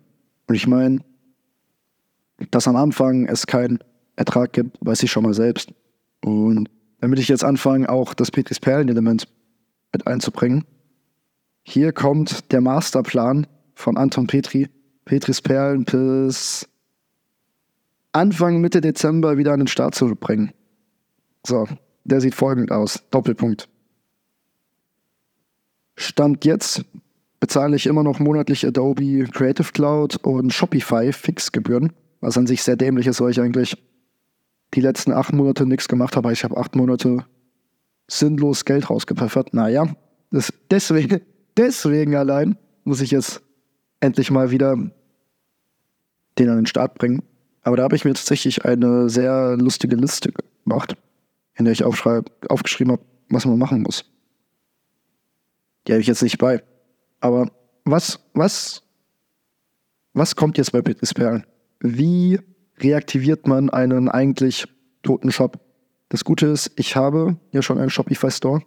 Und 0.47 0.55
ich 0.55 0.67
meine, 0.67 1.01
dass 2.51 2.69
am 2.69 2.77
Anfang 2.77 3.27
es 3.27 3.47
kein 3.47 3.79
Ertrag 4.17 4.53
gibt, 4.53 4.79
weiß 4.81 5.03
ich 5.03 5.11
schon 5.11 5.25
mal 5.25 5.35
selbst. 5.35 5.73
Und 6.23 6.69
damit 7.01 7.19
ich 7.19 7.29
jetzt 7.29 7.45
anfange, 7.45 7.89
auch 7.89 8.15
das 8.15 8.31
Petris 8.31 8.61
Perlen-Element 8.61 9.29
mit 9.93 10.07
einzubringen, 10.07 10.65
hier 11.63 11.93
kommt 11.93 12.53
der 12.53 12.61
Masterplan 12.61 13.47
von 13.75 13.97
Anton 13.97 14.27
Petri, 14.27 14.69
Petris 15.05 15.41
Perlen 15.43 15.85
bis 15.85 16.69
Anfang, 18.13 18.61
Mitte 18.61 18.81
Dezember 18.81 19.37
wieder 19.37 19.53
an 19.53 19.61
den 19.61 19.67
Start 19.67 19.95
zu 19.95 20.15
bringen. 20.15 20.53
So, 21.47 21.69
der 22.05 22.21
sieht 22.21 22.35
folgend 22.35 22.73
aus. 22.73 23.03
Doppelpunkt. 23.11 23.69
Stand 25.97 26.45
jetzt 26.45 26.85
bezahle 27.41 27.77
ich 27.77 27.87
immer 27.87 28.03
noch 28.03 28.19
monatlich 28.19 28.67
Adobe 28.67 29.25
Creative 29.33 29.73
Cloud 29.73 30.17
und 30.17 30.53
Shopify 30.53 31.13
Fixgebühren, 31.13 31.93
was 32.21 32.39
an 32.39 32.47
sich 32.47 32.63
sehr 32.63 32.77
dämlich 32.77 33.07
ist, 33.07 33.21
weil 33.21 33.31
ich 33.31 33.41
eigentlich 33.41 33.77
die 34.75 34.81
letzten 34.81 35.13
acht 35.13 35.33
Monate 35.33 35.67
nichts 35.67 35.89
gemacht 35.89 36.17
habe. 36.17 36.33
Ich 36.33 36.45
habe 36.45 36.57
acht 36.57 36.75
Monate 36.75 37.25
sinnlos 38.09 38.65
Geld 38.65 38.91
rausgepfeffert. 38.91 39.55
Naja, 39.55 39.87
das, 40.31 40.53
deswegen, 40.71 41.21
deswegen 41.57 42.17
allein 42.17 42.57
muss 42.85 43.01
ich 43.01 43.11
jetzt 43.11 43.43
endlich 44.01 44.31
mal 44.31 44.51
wieder 44.51 44.77
den 46.39 46.49
an 46.49 46.57
den 46.57 46.67
Start 46.67 46.95
bringen. 46.95 47.23
Aber 47.63 47.77
da 47.77 47.83
habe 47.83 47.97
ich 47.97 48.05
mir 48.05 48.15
tatsächlich 48.15 48.65
eine 48.65 49.09
sehr 49.09 49.57
lustige 49.57 49.97
Liste 49.97 50.33
gemacht, 50.65 50.97
in 51.55 51.65
der 51.65 51.73
ich 51.73 51.85
aufgeschrieben 51.85 52.93
habe, 52.93 53.03
was 53.29 53.45
man 53.45 53.59
machen 53.59 53.83
muss. 53.83 54.05
Die 55.87 55.93
habe 55.93 56.01
ich 56.01 56.07
jetzt 56.07 56.23
nicht 56.23 56.39
bei. 56.39 56.63
Aber 57.21 57.51
was, 57.85 58.21
was, 58.35 58.83
was 60.13 60.37
kommt 60.37 60.59
jetzt 60.59 60.73
bei 60.73 60.83
Bitlis 60.83 61.15
Perlen? 61.15 61.45
Wie 61.81 62.41
reaktiviert 62.79 63.47
man 63.47 63.71
einen 63.71 64.09
eigentlich 64.09 64.67
toten 65.03 65.33
Shop? 65.33 65.61
Das 66.09 66.25
Gute 66.25 66.47
ist, 66.47 66.73
ich 66.77 66.97
habe 66.97 67.37
ja 67.53 67.63
schon 67.63 67.79
einen 67.79 67.91
Shopify 67.91 68.31
Store. 68.31 68.63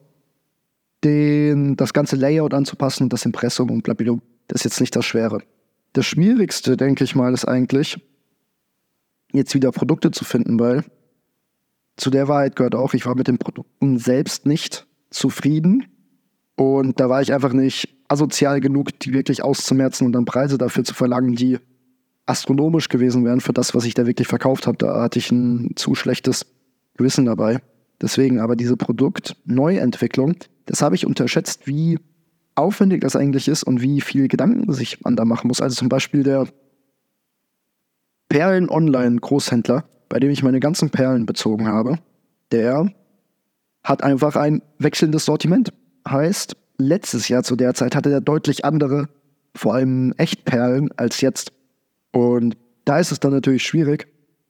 Den, 1.04 1.78
das 1.78 1.94
ganze 1.94 2.18
Layout 2.18 2.54
anzupassen, 2.54 3.08
das 3.08 3.26
Impressum 3.26 3.72
und 3.72 3.84
blablabla, 3.84 4.20
das 4.48 4.62
ist 4.62 4.66
jetzt 4.66 4.82
nicht 4.82 4.96
das 4.96 5.06
Schwere. 5.06 5.42
Das 5.94 6.06
Schwierigste, 6.06 6.76
denke 6.76 7.06
ich 7.06 7.16
mal, 7.16 7.34
ist 7.34 7.46
eigentlich, 7.46 8.06
jetzt 9.32 9.54
wieder 9.54 9.72
Produkte 9.72 10.12
zu 10.12 10.26
finden, 10.26 10.60
weil 10.60 10.84
zu 11.96 12.10
der 12.10 12.28
Wahrheit 12.28 12.56
gehört 12.56 12.76
auch, 12.76 12.94
ich 12.94 13.06
war 13.06 13.16
mit 13.16 13.28
den 13.28 13.38
Produkten 13.38 13.98
selbst 13.98 14.46
nicht 14.46 14.88
zufrieden. 15.10 15.86
Und 16.56 17.00
da 17.00 17.10
war 17.10 17.22
ich 17.22 17.34
einfach 17.34 17.54
nicht 17.54 17.96
asozial 18.10 18.60
genug, 18.60 19.00
die 19.00 19.14
wirklich 19.14 19.44
auszumerzen 19.44 20.06
und 20.06 20.12
dann 20.12 20.26
Preise 20.26 20.58
dafür 20.58 20.84
zu 20.84 20.94
verlangen, 20.94 21.36
die 21.36 21.60
astronomisch 22.26 22.90
gewesen 22.90 23.26
wären 23.26 23.42
für 23.42 23.54
das, 23.54 23.74
was 23.74 23.86
ich 23.86 23.94
da 23.94 24.06
wirklich 24.06 24.28
verkauft 24.28 24.68
habe. 24.68 24.78
Da 24.78 25.02
hatte 25.02 25.20
ich 25.20 25.32
ein 25.32 25.72
zu 25.76 25.96
schlechtes 25.96 26.46
Gewissen 26.98 27.26
dabei. 27.26 27.60
Deswegen 28.02 28.40
aber 28.40 28.56
diese 28.56 28.78
Produktneuentwicklung, 28.78 30.36
das 30.66 30.82
habe 30.82 30.96
ich 30.96 31.06
unterschätzt, 31.06 31.68
wie 31.68 32.00
aufwendig 32.56 33.02
das 33.02 33.16
eigentlich 33.16 33.48
ist 33.48 33.64
und 33.64 33.82
wie 33.82 34.02
viel 34.02 34.28
Gedanken 34.28 34.72
sich 34.74 35.02
man 35.02 35.16
da 35.16 35.26
machen 35.26 35.48
muss. 35.48 35.62
Also 35.62 35.76
zum 35.76 35.90
Beispiel 35.90 36.24
der 36.24 36.48
Perlen-Online-Großhändler, 38.30 39.86
bei 40.08 40.20
dem 40.20 40.30
ich 40.30 40.44
meine 40.44 40.60
ganzen 40.60 40.90
Perlen 40.92 41.26
bezogen 41.26 41.68
habe, 41.68 42.00
der 42.52 42.92
hat 43.84 44.04
einfach 44.04 44.36
ein 44.36 44.62
wechselndes 44.78 45.26
Sortiment. 45.26 45.74
Heißt, 46.08 46.56
letztes 46.80 47.28
Jahr 47.28 47.44
zu 47.44 47.56
der 47.56 47.76
Zeit 47.76 47.96
hatte 47.96 48.12
er 48.12 48.22
deutlich 48.22 48.66
andere, 48.66 49.10
vor 49.54 49.76
allem 49.76 50.14
Echtperlen 50.18 50.92
als 50.98 51.22
jetzt. 51.22 51.52
Und 52.12 52.58
da 52.86 53.00
ist 53.00 53.12
es 53.12 53.20
dann 53.20 53.32
natürlich 53.32 53.64
schwierig, 53.64 54.08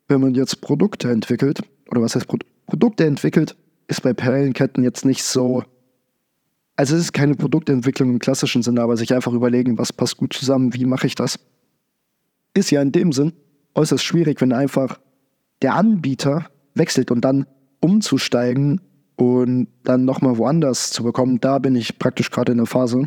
wenn 0.08 0.22
man 0.22 0.36
jetzt 0.36 0.62
Produkte 0.62 1.12
entwickelt, 1.12 1.62
oder 1.89 2.02
was 2.02 2.15
heißt 2.15 2.28
Pro 2.28 2.38
Produkte 2.68 3.06
entwickelt, 3.06 3.56
ist 3.88 4.04
bei 4.04 4.13
Perlenketten 4.13 4.84
jetzt 4.84 5.04
nicht 5.04 5.24
so. 5.24 5.63
Also 6.76 6.96
es 6.96 7.02
ist 7.02 7.13
keine 7.13 7.34
Produktentwicklung 7.34 8.12
im 8.12 8.20
klassischen 8.20 8.62
Sinne, 8.62 8.82
aber 8.82 8.96
sich 8.96 9.12
einfach 9.12 9.34
überlegen, 9.34 9.80
was 9.80 9.92
passt 9.92 10.18
gut 10.18 10.34
zusammen, 10.34 10.76
wie 10.76 10.86
mache 10.86 11.08
ich 11.08 11.15
das. 11.15 11.39
Ist 12.54 12.70
ja 12.70 12.82
in 12.84 12.92
dem 12.92 13.12
Sinn 13.12 13.34
äußerst 13.74 14.04
schwierig, 14.04 14.39
wenn 14.39 14.54
einfach 14.54 15.00
der 15.63 15.74
Anbieter 15.74 16.46
wechselt 16.76 17.10
und 17.10 17.22
dann 17.22 17.48
umzusteigen 17.80 18.82
und 19.19 19.67
dann 19.84 20.05
nochmal 20.05 20.38
woanders 20.38 20.91
zu 20.91 21.03
bekommen, 21.03 21.41
da 21.41 21.60
bin 21.60 21.75
ich 21.75 21.99
praktisch 21.99 22.32
gerade 22.32 22.53
in 22.53 22.58
der 22.58 22.67
Phase, 22.67 23.05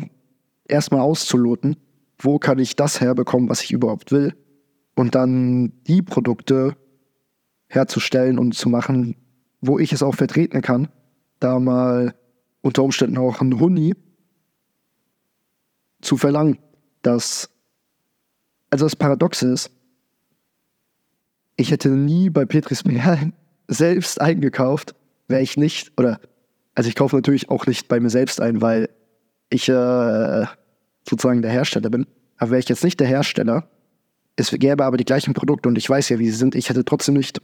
erstmal 0.65 1.01
auszuloten, 1.01 1.75
wo 2.19 2.37
kann 2.37 2.59
ich 2.59 2.75
das 2.75 3.01
herbekommen, 3.01 3.49
was 3.49 3.63
ich 3.63 3.71
überhaupt 3.71 4.11
will? 4.11 4.35
Und 4.93 5.15
dann 5.15 5.73
die 5.87 6.03
Produkte 6.03 6.77
herzustellen 7.65 8.37
und 8.37 8.53
zu 8.53 8.69
machen, 8.69 9.15
wo 9.59 9.79
ich 9.79 9.91
es 9.91 10.03
auch 10.03 10.13
vertreten 10.13 10.61
kann, 10.61 10.87
da 11.39 11.59
mal 11.59 12.13
unter 12.61 12.83
Umständen 12.83 13.17
auch 13.17 13.41
ein 13.41 13.59
Huni 13.59 13.95
zu 15.99 16.15
verlangen, 16.15 16.59
dass 17.01 17.49
also 18.69 18.85
das 18.85 18.95
Paradoxe 18.95 19.47
ist, 19.47 19.71
ich 21.55 21.71
hätte 21.71 21.89
nie 21.89 22.29
bei 22.29 22.45
Petris 22.45 22.83
Perlen 22.83 23.33
selbst 23.67 24.21
eingekauft, 24.21 24.93
wäre 25.27 25.41
ich 25.41 25.57
nicht, 25.57 25.91
oder, 25.97 26.19
also 26.75 26.89
ich 26.89 26.95
kaufe 26.95 27.15
natürlich 27.15 27.49
auch 27.49 27.65
nicht 27.67 27.87
bei 27.87 27.99
mir 27.99 28.09
selbst 28.09 28.41
ein, 28.41 28.61
weil 28.61 28.89
ich 29.49 29.69
äh, 29.69 30.45
sozusagen 31.07 31.41
der 31.41 31.51
Hersteller 31.51 31.89
bin. 31.89 32.07
Aber 32.37 32.51
wäre 32.51 32.59
ich 32.59 32.69
jetzt 32.69 32.83
nicht 32.83 32.99
der 32.99 33.07
Hersteller, 33.07 33.69
es 34.35 34.51
gäbe 34.51 34.83
aber 34.83 34.97
die 34.97 35.05
gleichen 35.05 35.33
Produkte 35.33 35.69
und 35.69 35.77
ich 35.77 35.89
weiß 35.89 36.09
ja, 36.09 36.19
wie 36.19 36.29
sie 36.29 36.37
sind, 36.37 36.55
ich 36.55 36.69
hätte 36.69 36.83
trotzdem 36.83 37.15
nicht. 37.15 37.41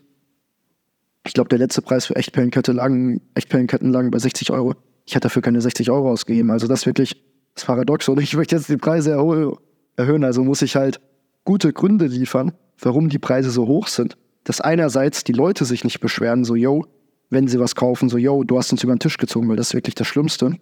Ich 1.25 1.33
glaube, 1.33 1.49
der 1.49 1.59
letzte 1.59 1.81
Preis 1.81 2.07
für 2.07 2.15
Echtperlenkette 2.15 2.71
lagen, 2.71 3.21
Echtperlenketten 3.35 3.91
lagen 3.91 4.09
bei 4.09 4.19
60 4.19 4.51
Euro. 4.51 4.73
Ich 5.05 5.13
hätte 5.15 5.23
dafür 5.23 5.41
keine 5.41 5.61
60 5.61 5.91
Euro 5.91 6.11
ausgegeben. 6.11 6.49
Also 6.49 6.67
das 6.67 6.81
ist 6.81 6.85
wirklich 6.85 7.23
das 7.53 7.65
Paradox. 7.65 8.07
Und 8.09 8.19
ich 8.21 8.35
möchte 8.35 8.55
jetzt 8.55 8.69
die 8.69 8.77
Preise 8.77 9.11
erhöhen. 9.11 10.23
Also 10.23 10.43
muss 10.43 10.61
ich 10.61 10.75
halt 10.75 10.99
gute 11.43 11.73
Gründe 11.73 12.07
liefern, 12.07 12.53
warum 12.79 13.09
die 13.09 13.19
Preise 13.19 13.51
so 13.51 13.67
hoch 13.67 13.87
sind. 13.87 14.17
Dass 14.43 14.61
einerseits 14.61 15.23
die 15.23 15.33
Leute 15.33 15.65
sich 15.65 15.83
nicht 15.83 15.99
beschweren, 15.99 16.45
so, 16.45 16.55
yo, 16.55 16.85
wenn 17.29 17.47
sie 17.47 17.59
was 17.59 17.75
kaufen, 17.75 18.09
so, 18.09 18.17
yo, 18.17 18.43
du 18.43 18.57
hast 18.57 18.71
uns 18.71 18.83
über 18.83 18.93
den 18.93 18.99
Tisch 18.99 19.17
gezogen, 19.17 19.47
weil 19.49 19.55
das 19.55 19.67
ist 19.67 19.73
wirklich 19.73 19.95
das 19.95 20.07
Schlimmste. 20.07 20.57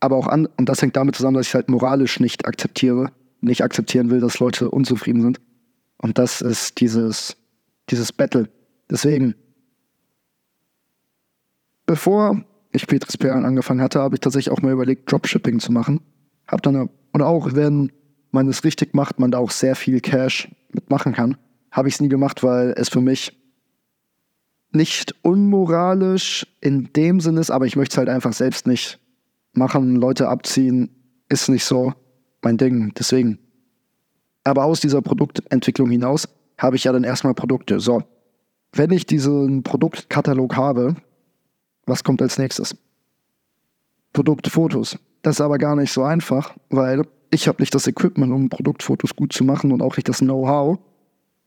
Aber 0.00 0.16
auch 0.16 0.28
an, 0.28 0.46
und 0.56 0.68
das 0.68 0.82
hängt 0.82 0.96
damit 0.96 1.16
zusammen, 1.16 1.36
dass 1.36 1.48
ich 1.48 1.54
halt 1.54 1.68
moralisch 1.68 2.20
nicht 2.20 2.46
akzeptiere, 2.46 3.12
nicht 3.40 3.62
akzeptieren 3.62 4.10
will, 4.10 4.20
dass 4.20 4.38
Leute 4.38 4.70
unzufrieden 4.70 5.22
sind. 5.22 5.40
Und 5.98 6.18
das 6.18 6.40
ist 6.40 6.80
dieses, 6.80 7.36
dieses 7.90 8.12
Battle. 8.12 8.48
Deswegen, 8.90 9.34
bevor 11.86 12.44
ich 12.72 12.86
Petris 12.86 13.16
Perlen 13.16 13.44
angefangen 13.44 13.80
hatte, 13.80 14.00
habe 14.00 14.16
ich 14.16 14.20
tatsächlich 14.20 14.52
auch 14.52 14.62
mal 14.62 14.72
überlegt, 14.72 15.10
Dropshipping 15.10 15.60
zu 15.60 15.72
machen. 15.72 16.00
Hab 16.46 16.62
dann, 16.62 16.90
und 17.12 17.22
auch 17.22 17.54
wenn 17.54 17.90
man 18.30 18.48
es 18.48 18.64
richtig 18.64 18.94
macht, 18.94 19.18
man 19.18 19.30
da 19.30 19.38
auch 19.38 19.50
sehr 19.50 19.74
viel 19.74 20.00
Cash 20.00 20.48
mitmachen 20.72 21.14
kann, 21.14 21.36
habe 21.70 21.88
ich 21.88 21.94
es 21.94 22.00
nie 22.00 22.08
gemacht, 22.08 22.42
weil 22.42 22.74
es 22.76 22.88
für 22.88 23.00
mich 23.00 23.36
nicht 24.76 25.14
unmoralisch 25.22 26.46
in 26.60 26.92
dem 26.94 27.20
Sinne 27.20 27.40
ist, 27.40 27.50
aber 27.50 27.66
ich 27.66 27.76
möchte 27.76 27.94
es 27.94 27.98
halt 27.98 28.08
einfach 28.08 28.32
selbst 28.32 28.66
nicht 28.66 29.00
machen. 29.52 29.96
Leute 29.96 30.28
abziehen 30.28 30.90
ist 31.28 31.48
nicht 31.48 31.64
so 31.64 31.94
mein 32.42 32.56
Ding. 32.56 32.92
Deswegen. 32.98 33.38
Aber 34.44 34.64
aus 34.64 34.80
dieser 34.80 35.02
Produktentwicklung 35.02 35.90
hinaus 35.90 36.28
habe 36.58 36.76
ich 36.76 36.84
ja 36.84 36.92
dann 36.92 37.04
erstmal 37.04 37.34
Produkte. 37.34 37.80
So, 37.80 38.04
wenn 38.72 38.92
ich 38.92 39.06
diesen 39.06 39.62
Produktkatalog 39.62 40.56
habe, 40.56 40.94
was 41.86 42.04
kommt 42.04 42.22
als 42.22 42.38
nächstes? 42.38 42.76
Produktfotos. 44.12 44.98
Das 45.22 45.36
ist 45.36 45.40
aber 45.40 45.58
gar 45.58 45.74
nicht 45.74 45.92
so 45.92 46.04
einfach, 46.04 46.54
weil 46.70 47.02
ich 47.30 47.48
habe 47.48 47.60
nicht 47.60 47.74
das 47.74 47.86
Equipment, 47.86 48.32
um 48.32 48.48
Produktfotos 48.48 49.16
gut 49.16 49.32
zu 49.32 49.44
machen 49.44 49.72
und 49.72 49.82
auch 49.82 49.96
nicht 49.96 50.08
das 50.08 50.18
Know-how. 50.18 50.78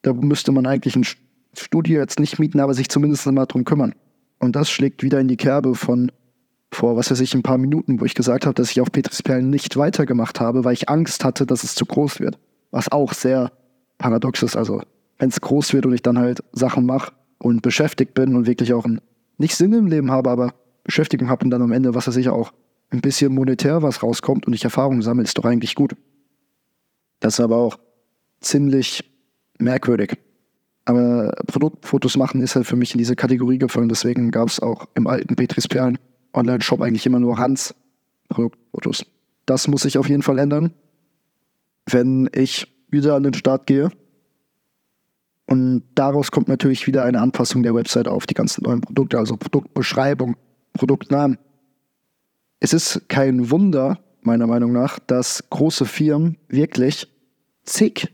Da 0.01 0.13
müsste 0.13 0.51
man 0.51 0.65
eigentlich 0.65 0.95
ein 0.95 1.05
Studio 1.59 1.99
jetzt 1.99 2.19
nicht 2.19 2.39
mieten, 2.39 2.59
aber 2.59 2.73
sich 2.73 2.89
zumindest 2.89 3.25
mal 3.27 3.45
drum 3.45 3.65
kümmern. 3.65 3.93
Und 4.39 4.55
das 4.55 4.69
schlägt 4.69 5.03
wieder 5.03 5.19
in 5.19 5.27
die 5.27 5.37
Kerbe 5.37 5.75
von 5.75 6.11
vor, 6.71 6.95
was 6.95 7.09
weiß 7.09 7.19
ich, 7.21 7.33
ein 7.33 7.43
paar 7.43 7.57
Minuten, 7.57 7.99
wo 7.99 8.05
ich 8.05 8.13
gesagt 8.13 8.45
habe, 8.45 8.53
dass 8.53 8.71
ich 8.71 8.79
auf 8.79 8.91
Petris 8.91 9.23
Perlen 9.23 9.49
nicht 9.49 9.75
weitergemacht 9.75 10.39
habe, 10.39 10.63
weil 10.63 10.73
ich 10.73 10.87
Angst 10.87 11.23
hatte, 11.23 11.45
dass 11.45 11.63
es 11.63 11.75
zu 11.75 11.85
groß 11.85 12.19
wird. 12.19 12.37
Was 12.71 12.91
auch 12.91 13.13
sehr 13.13 13.51
paradox 13.97 14.43
ist. 14.43 14.55
Also, 14.55 14.81
wenn 15.17 15.29
es 15.29 15.41
groß 15.41 15.73
wird 15.73 15.85
und 15.85 15.93
ich 15.93 16.03
dann 16.03 16.19
halt 16.19 16.43
Sachen 16.51 16.85
mache 16.85 17.11
und 17.39 17.61
beschäftigt 17.61 18.13
bin 18.13 18.35
und 18.35 18.45
wirklich 18.45 18.73
auch 18.73 18.85
ein, 18.85 19.01
nicht 19.37 19.55
Sinn 19.55 19.73
im 19.73 19.87
Leben 19.87 20.11
habe, 20.11 20.29
aber 20.29 20.53
Beschäftigung 20.83 21.29
habe 21.29 21.43
und 21.43 21.49
dann 21.49 21.61
am 21.61 21.71
Ende, 21.71 21.95
was 21.95 22.07
weiß 22.07 22.15
ich, 22.17 22.29
auch 22.29 22.51
ein 22.91 23.01
bisschen 23.01 23.33
monetär 23.33 23.81
was 23.81 24.01
rauskommt 24.01 24.47
und 24.47 24.53
ich 24.53 24.63
Erfahrungen 24.63 25.01
sammle, 25.01 25.23
ist 25.23 25.37
doch 25.37 25.45
eigentlich 25.45 25.75
gut. 25.75 25.95
Das 27.19 27.33
ist 27.33 27.39
aber 27.39 27.57
auch 27.57 27.77
ziemlich 28.41 29.03
merkwürdig. 29.57 30.17
Aber 30.89 31.34
Produktfotos 31.45 32.17
machen 32.17 32.41
ist 32.41 32.56
halt 32.56 32.65
für 32.65 32.75
mich 32.75 32.95
in 32.95 32.97
diese 32.97 33.15
Kategorie 33.15 33.60
gefallen. 33.60 33.89
Deswegen 33.89 34.32
gab 34.32 34.47
es 34.47 34.60
auch 34.60 34.88
im 34.95 35.06
alten 35.06 35.36
Petris 35.36 35.67
Perlen 35.67 35.99
Online-Shop 36.34 36.82
eigentlich 36.82 37.06
immer 37.06 37.19
nur 37.19 37.38
Hans 37.38 37.75
Produktfotos. 38.28 39.06
Das 39.45 39.67
muss 39.67 39.84
sich 39.84 39.99
auf 39.99 40.10
jeden 40.10 40.23
Fall 40.23 40.39
ändern, 40.39 40.73
wenn 41.86 42.28
ich 42.34 42.73
wieder 42.89 43.13
an 43.13 43.21
den 43.21 43.36
Start 43.36 43.67
gehe. 43.67 43.91
Und 45.45 45.84
daraus 45.93 46.32
kommt 46.32 46.47
natürlich 46.47 46.88
wieder 46.88 47.04
eine 47.04 47.21
Anpassung 47.21 47.62
der 47.62 47.75
Website 47.75 48.08
auf 48.08 48.25
die 48.25 48.34
ganzen 48.34 48.63
neuen 48.63 48.82
Produkte, 48.82 49.19
also 49.19 49.38
Produktbeschreibung, 49.38 50.38
Produktnamen. 50.73 51.38
Es 52.60 52.73
ist 52.73 53.08
kein 53.10 53.52
Wunder, 53.52 53.99
meiner 54.21 54.47
Meinung 54.47 54.71
nach, 54.71 54.97
dass 54.97 55.52
große 55.52 55.86
Firmen 55.86 56.39
wirklich 56.47 57.08
zig, 57.63 58.12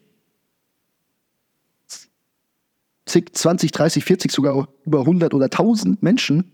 zig, 3.06 3.36
20, 3.36 3.72
30, 3.72 4.04
40, 4.04 4.32
sogar 4.32 4.68
über 4.86 5.00
100 5.02 5.34
oder 5.34 5.46
1000 5.46 6.02
Menschen 6.02 6.52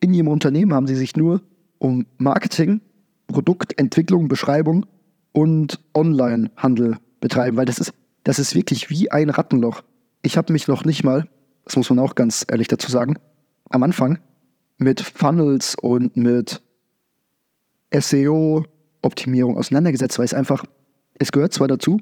in 0.00 0.12
ihrem 0.14 0.28
Unternehmen 0.28 0.74
haben, 0.74 0.86
die 0.86 0.94
sich 0.94 1.16
nur 1.16 1.42
um 1.78 2.06
Marketing, 2.18 2.80
Produktentwicklung, 3.26 4.28
Beschreibung 4.28 4.86
und 5.32 5.80
Onlinehandel 5.94 6.98
betreiben, 7.20 7.56
weil 7.56 7.66
das 7.66 7.78
ist, 7.78 7.92
das 8.22 8.38
ist 8.38 8.54
wirklich 8.54 8.90
wie 8.90 9.10
ein 9.10 9.30
Rattenloch. 9.30 9.82
Ich 10.22 10.36
habe 10.36 10.52
mich 10.52 10.68
noch 10.68 10.84
nicht 10.84 11.04
mal, 11.04 11.28
das 11.64 11.76
muss 11.76 11.90
man 11.90 11.98
auch 11.98 12.14
ganz 12.14 12.44
ehrlich 12.48 12.68
dazu 12.68 12.90
sagen, 12.90 13.18
am 13.70 13.82
Anfang 13.82 14.18
mit 14.78 15.00
Funnels 15.00 15.74
und 15.74 16.16
mit 16.16 16.62
SEO-Optimierung 17.92 19.56
auseinandergesetzt, 19.56 20.18
weil 20.18 20.26
es 20.26 20.34
einfach, 20.34 20.64
es 21.18 21.32
gehört 21.32 21.52
zwar 21.52 21.68
dazu, 21.68 22.00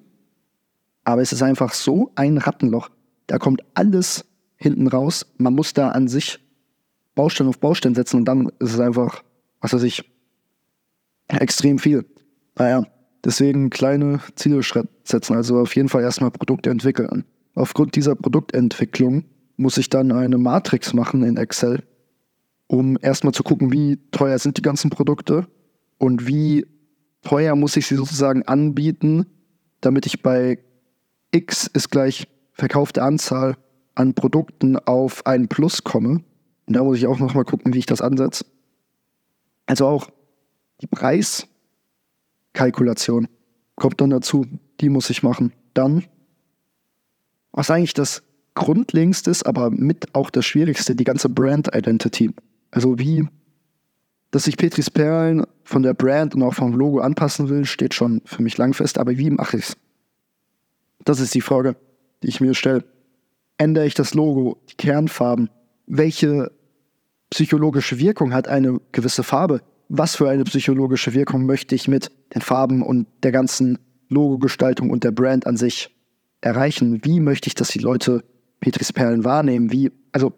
aber 1.05 1.23
es 1.23 1.33
ist 1.33 1.43
einfach 1.43 1.73
so 1.73 2.13
ein 2.15 2.39
Rattenloch. 2.39 2.91
Da 3.33 3.39
kommt 3.39 3.63
alles 3.73 4.27
hinten 4.57 4.89
raus. 4.89 5.25
Man 5.39 5.55
muss 5.55 5.73
da 5.73 5.89
an 5.89 6.07
sich 6.07 6.39
Baustein 7.15 7.47
auf 7.47 7.59
Baustein 7.59 7.95
setzen 7.95 8.19
und 8.19 8.27
dann 8.27 8.51
ist 8.59 8.75
es 8.75 8.79
einfach, 8.79 9.25
was 9.63 9.73
weiß 9.73 9.85
ich, 9.85 10.05
extrem 11.29 11.79
viel. 11.79 12.05
Naja, 12.59 12.85
deswegen 13.25 13.71
kleine 13.71 14.21
Ziele 14.35 14.61
setzen. 15.05 15.35
Also 15.35 15.61
auf 15.61 15.75
jeden 15.75 15.89
Fall 15.89 16.03
erstmal 16.03 16.31
Produkte 16.31 16.69
entwickeln. 16.69 17.25
Aufgrund 17.55 17.97
dieser 17.97 18.17
Produktentwicklung 18.17 19.25
muss 19.57 19.79
ich 19.79 19.89
dann 19.89 20.13
eine 20.13 20.37
Matrix 20.37 20.93
machen 20.93 21.23
in 21.23 21.39
Excel, 21.39 21.85
um 22.67 22.99
erstmal 23.01 23.33
zu 23.33 23.43
gucken, 23.43 23.73
wie 23.73 23.99
teuer 24.11 24.39
sind 24.39 24.59
die 24.59 24.63
ganzen 24.63 24.91
Produkte 24.91 25.47
und 25.97 26.27
wie 26.27 26.67
teuer 27.23 27.57
muss 27.57 27.79
ich 27.79 27.87
sie 27.87 27.97
sozusagen 27.97 28.43
anbieten, 28.43 29.25
damit 29.81 30.05
ich 30.05 30.21
bei 30.21 30.59
X 31.31 31.67
ist 31.67 31.91
gleich 31.91 32.29
verkaufte 32.53 33.03
Anzahl 33.03 33.57
an 33.95 34.15
Produkten 34.15 34.79
auf 34.79 35.27
ein 35.27 35.49
Plus 35.49 35.85
komme. 35.85 36.23
Und 36.67 36.77
da 36.77 36.85
muss 36.85 36.99
ich 36.99 37.07
auch 37.07 37.19
nochmal 37.19 37.45
gucken, 37.45 37.75
wie 37.75 37.79
ich 37.79 37.87
das 37.87 38.01
ansetze. 38.01 38.45
Also 39.67 39.87
auch 39.87 40.11
die 40.81 40.87
Preiskalkulation 40.87 43.29
kommt 43.77 44.01
dann 44.01 44.11
dazu. 44.11 44.47
Die 44.81 44.89
muss 44.89 45.11
ich 45.11 45.23
machen. 45.23 45.53
Dann, 45.75 46.05
was 47.53 47.71
eigentlich 47.71 47.95
das 47.95 48.23
Grundlegendste 48.55 49.31
ist, 49.31 49.45
aber 49.45 49.71
mit 49.71 50.15
auch 50.15 50.31
das 50.31 50.45
Schwierigste, 50.45 50.95
die 50.95 51.05
ganze 51.05 51.29
Brand 51.29 51.75
Identity. 51.75 52.31
Also 52.71 52.99
wie, 52.99 53.29
dass 54.31 54.47
ich 54.47 54.57
Petris 54.57 54.91
Perlen 54.91 55.45
von 55.65 55.83
der 55.83 55.95
Brand 55.95 56.35
und 56.35 56.43
auch 56.43 56.55
vom 56.55 56.75
Logo 56.75 57.01
anpassen 57.01 57.49
will, 57.49 57.65
steht 57.65 57.95
schon 57.95 58.21
für 58.25 58.43
mich 58.43 58.59
lang 58.59 58.75
fest. 58.75 58.99
Aber 58.99 59.17
wie 59.17 59.31
mache 59.31 59.59
ich 59.59 59.69
es? 59.69 59.77
Das 61.05 61.21
ist 61.21 61.35
die 61.35 61.41
Frage, 61.41 61.77
die 62.23 62.29
ich 62.29 62.41
mir 62.41 62.55
stelle. 62.55 62.85
Ändere 63.59 63.87
ich 63.87 63.95
das 63.95 64.15
Logo, 64.15 64.59
die 64.71 64.75
Kernfarben? 64.75 65.51
Welche 65.87 66.51
psychologische 67.31 67.99
Wirkung 67.99 68.33
hat 68.33 68.49
eine 68.49 68.81
gewisse 68.93 69.23
Farbe? 69.23 69.63
Was 69.89 70.17
für 70.17 70.29
eine 70.29 70.45
psychologische 70.45 71.15
Wirkung 71.15 71.47
möchte 71.47 71.75
ich 71.75 71.89
mit 71.89 72.11
den 72.35 72.43
Farben 72.43 72.83
und 72.83 73.07
der 73.23 73.33
ganzen 73.33 73.79
Logogestaltung 74.09 74.91
und 74.91 75.05
der 75.05 75.13
Brand 75.13 75.47
an 75.47 75.57
sich 75.57 75.95
erreichen? 76.41 77.05
Wie 77.05 77.21
möchte 77.21 77.49
ich, 77.49 77.55
dass 77.55 77.69
die 77.69 77.79
Leute 77.79 78.25
Petris 78.61 78.93
Perlen 78.93 79.25
wahrnehmen? 79.25 79.71
Wie, 79.73 79.93
also 80.13 80.33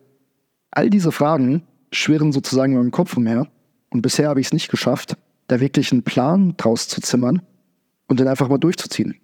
all 0.70 0.90
diese 0.90 1.12
Fragen 1.12 1.62
schwirren 1.92 2.32
sozusagen 2.32 2.72
in 2.72 2.78
meinem 2.78 2.90
Kopf 2.90 3.16
umher. 3.16 3.46
Und 3.90 4.02
bisher 4.02 4.28
habe 4.28 4.40
ich 4.40 4.48
es 4.48 4.52
nicht 4.52 4.70
geschafft, 4.70 5.16
da 5.46 5.60
wirklich 5.60 5.92
einen 5.92 6.02
Plan 6.02 6.54
draus 6.56 6.88
zu 6.88 7.00
zimmern 7.00 7.42
und 8.08 8.20
den 8.20 8.28
einfach 8.28 8.48
mal 8.48 8.58
durchzuziehen. 8.58 9.16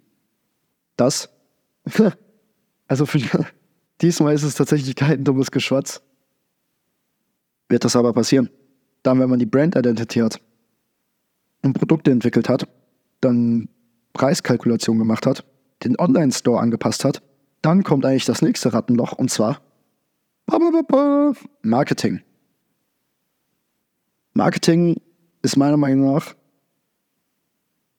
Das, 0.95 1.29
also 2.91 3.05
für, 3.05 3.21
diesmal 4.01 4.33
ist 4.33 4.43
es 4.43 4.55
tatsächlich 4.55 4.97
kein 4.97 5.23
dummes 5.23 5.49
Geschwatz. 5.49 6.01
Wird 7.69 7.85
das 7.85 7.95
aber 7.95 8.11
passieren. 8.11 8.49
Dann, 9.01 9.17
wenn 9.21 9.29
man 9.29 9.39
die 9.39 9.45
Brand 9.45 9.77
Identity 9.77 10.19
hat 10.19 10.41
und 11.63 11.71
Produkte 11.71 12.11
entwickelt 12.11 12.49
hat, 12.49 12.67
dann 13.21 13.69
Preiskalkulation 14.11 14.99
gemacht 14.99 15.25
hat, 15.25 15.45
den 15.85 15.97
Online-Store 15.97 16.59
angepasst 16.59 17.05
hat, 17.05 17.23
dann 17.61 17.83
kommt 17.83 18.05
eigentlich 18.05 18.25
das 18.25 18.41
nächste 18.41 18.73
Rattenloch 18.73 19.13
und 19.13 19.31
zwar 19.31 19.61
Marketing. 21.61 22.21
Marketing 24.33 24.99
ist 25.43 25.55
meiner 25.55 25.77
Meinung 25.77 26.13
nach 26.13 26.35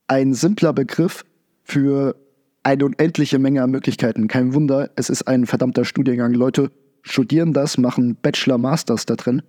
ein 0.07 0.35
simpler 0.35 0.75
Begriff 0.75 1.25
für 1.63 2.15
eine 2.63 2.85
unendliche 2.85 3.39
Menge 3.39 3.63
an 3.63 3.71
Möglichkeiten. 3.71 4.29
Kein 4.29 4.55
Wunder, 4.55 4.91
es 4.97 5.11
ist 5.11 5.27
ein 5.27 5.47
verdammter 5.47 5.85
Studiengang. 5.85 6.33
Leute 6.35 6.71
studieren 7.03 7.53
das, 7.53 7.79
machen 7.79 8.17
Bachelor, 8.21 8.59
Masters 8.59 9.07
da 9.07 9.17
drin 9.17 9.43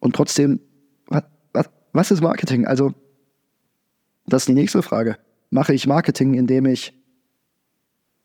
und 0.00 0.14
trotzdem, 0.14 0.60
was, 1.06 1.24
was, 1.52 1.70
was 1.92 2.10
ist 2.10 2.20
Marketing? 2.20 2.66
Also, 2.66 2.92
das 4.26 4.42
ist 4.42 4.48
die 4.48 4.54
nächste 4.54 4.82
Frage. 4.82 5.16
Mache 5.50 5.72
ich 5.72 5.86
Marketing, 5.86 6.34
indem 6.34 6.66
ich 6.66 6.92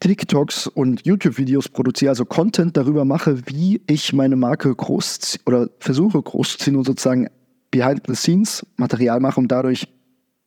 TikToks 0.02 0.68
und 0.68 1.06
YouTube-Videos 1.06 1.70
produziere, 1.70 2.10
also 2.10 2.26
Content 2.26 2.76
darüber 2.76 3.06
mache, 3.06 3.48
wie 3.48 3.82
ich 3.88 4.12
meine 4.12 4.36
Marke 4.36 4.76
groß 4.76 5.40
oder 5.46 5.70
versuche 5.80 6.22
großzuziehen 6.22 6.76
und 6.76 6.84
sozusagen 6.84 7.30
Behind-the-Scenes-Material 7.72 9.22
mache, 9.22 9.40
um 9.40 9.48
dadurch 9.48 9.88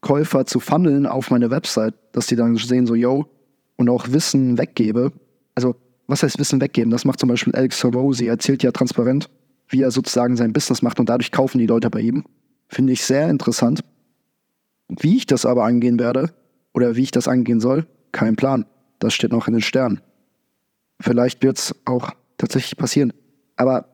Käufer 0.02 0.44
zu 0.44 0.60
funneln 0.60 1.06
auf 1.06 1.30
meine 1.30 1.50
Website, 1.50 1.94
dass 2.12 2.26
die 2.26 2.36
dann 2.36 2.56
sehen, 2.56 2.86
so, 2.86 2.94
yo, 2.94 3.24
und 3.76 3.88
auch 3.88 4.10
Wissen 4.10 4.58
weggebe. 4.58 5.12
Also, 5.54 5.76
was 6.06 6.22
heißt 6.22 6.38
Wissen 6.38 6.60
weggeben? 6.60 6.90
Das 6.90 7.04
macht 7.04 7.20
zum 7.20 7.28
Beispiel 7.28 7.54
Alex 7.54 7.78
Sorosi, 7.80 8.26
er 8.26 8.32
erzählt 8.32 8.62
ja 8.62 8.72
transparent, 8.72 9.28
wie 9.68 9.82
er 9.82 9.90
sozusagen 9.90 10.36
sein 10.36 10.52
Business 10.52 10.82
macht 10.82 11.00
und 11.00 11.08
dadurch 11.08 11.32
kaufen 11.32 11.58
die 11.58 11.66
Leute 11.66 11.90
bei 11.90 12.00
ihm. 12.00 12.24
Finde 12.68 12.92
ich 12.92 13.04
sehr 13.04 13.28
interessant. 13.28 13.80
Wie 14.88 15.16
ich 15.16 15.26
das 15.26 15.46
aber 15.46 15.64
angehen 15.64 15.98
werde 15.98 16.32
oder 16.72 16.96
wie 16.96 17.02
ich 17.02 17.10
das 17.10 17.28
angehen 17.28 17.60
soll, 17.60 17.86
kein 18.12 18.36
Plan. 18.36 18.66
Das 18.98 19.14
steht 19.14 19.32
noch 19.32 19.48
in 19.48 19.54
den 19.54 19.62
Sternen. 19.62 20.00
Vielleicht 21.00 21.42
wird 21.42 21.58
es 21.58 21.74
auch 21.84 22.12
tatsächlich 22.38 22.76
passieren. 22.76 23.12
Aber 23.56 23.88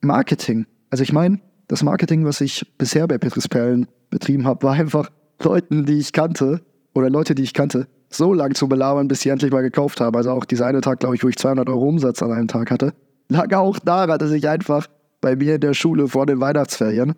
Marketing, 0.00 0.66
also 0.90 1.02
ich 1.02 1.12
meine, 1.12 1.40
das 1.68 1.82
Marketing, 1.82 2.24
was 2.24 2.40
ich 2.40 2.66
bisher 2.78 3.06
bei 3.06 3.18
Petris 3.18 3.48
Perlen 3.48 3.86
betrieben 4.10 4.46
habe, 4.46 4.62
war 4.62 4.74
einfach 4.74 5.10
Leuten, 5.42 5.86
die 5.86 5.98
ich 5.98 6.12
kannte 6.12 6.62
oder 6.94 7.10
Leute, 7.10 7.34
die 7.34 7.42
ich 7.42 7.54
kannte, 7.54 7.88
so 8.16 8.32
lang 8.32 8.54
zu 8.54 8.68
belabern, 8.68 9.08
bis 9.08 9.20
sie 9.20 9.28
endlich 9.28 9.52
mal 9.52 9.62
gekauft 9.62 10.00
haben. 10.00 10.16
Also 10.16 10.30
auch 10.30 10.44
dieser 10.44 10.66
eine 10.66 10.80
Tag, 10.80 11.00
glaube 11.00 11.16
ich, 11.16 11.24
wo 11.24 11.28
ich 11.28 11.36
200 11.36 11.68
Euro 11.68 11.88
Umsatz 11.88 12.22
an 12.22 12.32
einem 12.32 12.48
Tag 12.48 12.70
hatte, 12.70 12.94
lag 13.28 13.54
auch 13.54 13.78
daran, 13.78 14.18
dass 14.18 14.30
ich 14.30 14.48
einfach 14.48 14.86
bei 15.20 15.36
mir 15.36 15.56
in 15.56 15.60
der 15.60 15.74
Schule 15.74 16.08
vor 16.08 16.26
den 16.26 16.40
Weihnachtsferien 16.40 17.14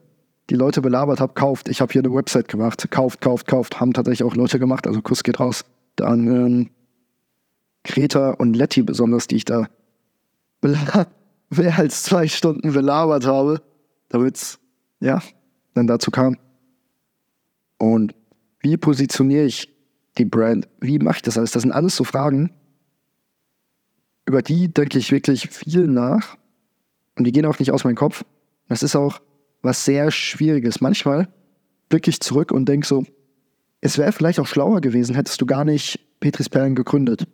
die 0.51 0.55
Leute 0.55 0.81
belabert 0.81 1.21
habe, 1.21 1.35
kauft. 1.35 1.69
Ich 1.69 1.81
habe 1.81 1.93
hier 1.93 2.03
eine 2.03 2.15
Website 2.15 2.49
gemacht, 2.49 2.89
kauft, 2.91 3.21
kauft, 3.21 3.47
kauft. 3.49 3.81
Haben 3.81 3.93
tatsächlich 3.93 4.25
auch 4.25 4.37
Leute 4.37 4.59
gemacht, 4.59 4.87
also 4.87 5.03
Kuss 5.03 5.23
geht 5.25 5.41
raus. 5.41 5.65
Dann 5.97 6.27
ähm, 6.27 6.71
Greta 7.85 8.31
und 8.31 8.55
Letty 8.55 8.83
besonders, 8.83 9.27
die 9.27 9.37
ich 9.37 9.45
da 9.45 9.67
mehr 11.51 11.79
als 11.79 12.03
zwei 12.03 12.29
Stunden 12.29 12.73
belabert 12.73 13.27
habe, 13.27 13.61
damit 14.09 14.37
es, 14.37 14.59
ja, 15.01 15.21
dann 15.75 15.87
dazu 15.87 16.11
kam. 16.11 16.37
Und 17.79 18.15
wie 18.61 18.77
positioniere 18.77 19.45
ich 19.45 19.76
die 20.19 20.25
Brand? 20.25 20.69
Wie 20.81 20.99
mache 20.99 21.17
ich 21.17 21.23
das 21.23 21.39
alles? 21.39 21.53
Das 21.53 21.63
sind 21.63 21.73
alles 21.73 21.97
so 21.97 22.05
Fragen, 22.05 22.51
über 24.27 24.43
die 24.43 24.73
denke 24.73 24.99
ich 24.99 25.13
wirklich 25.13 25.49
viel 25.49 25.87
nach. 25.87 26.37
Und 27.17 27.25
die 27.25 27.33
gehen 27.33 27.47
auch 27.47 27.59
nicht 27.59 27.71
aus 27.73 27.85
meinem 27.85 27.97
Kopf. 27.97 28.25
Das 28.69 28.83
ist 28.83 28.97
auch 28.97 29.21
was 29.63 29.85
sehr 29.85 30.11
Schwieriges. 30.11 30.81
Manchmal 30.81 31.29
blicke 31.89 32.11
ich 32.11 32.21
zurück 32.21 32.53
und 32.53 32.69
denke 32.69 32.87
so, 32.87 33.05
es 33.81 33.99
wäre 33.99 34.13
vielleicht 34.13 34.41
auch 34.41 34.47
schlauer 34.47 34.81
gewesen, 34.81 35.15
hättest 35.15 35.41
du 35.41 35.47
gar 35.47 35.65
nicht 35.65 36.01
Petris 36.21 36.49
Perlen 36.49 36.75
gegründet. 36.75 37.27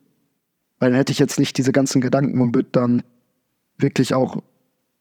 Weil 0.78 0.90
dann 0.90 0.98
hätte 0.98 1.12
ich 1.12 1.18
jetzt 1.18 1.38
nicht 1.38 1.56
diese 1.56 1.72
ganzen 1.72 2.00
Gedanken 2.00 2.40
und 2.40 2.54
würde 2.54 2.68
dann 2.72 3.02
wirklich 3.78 4.14
auch 4.14 4.42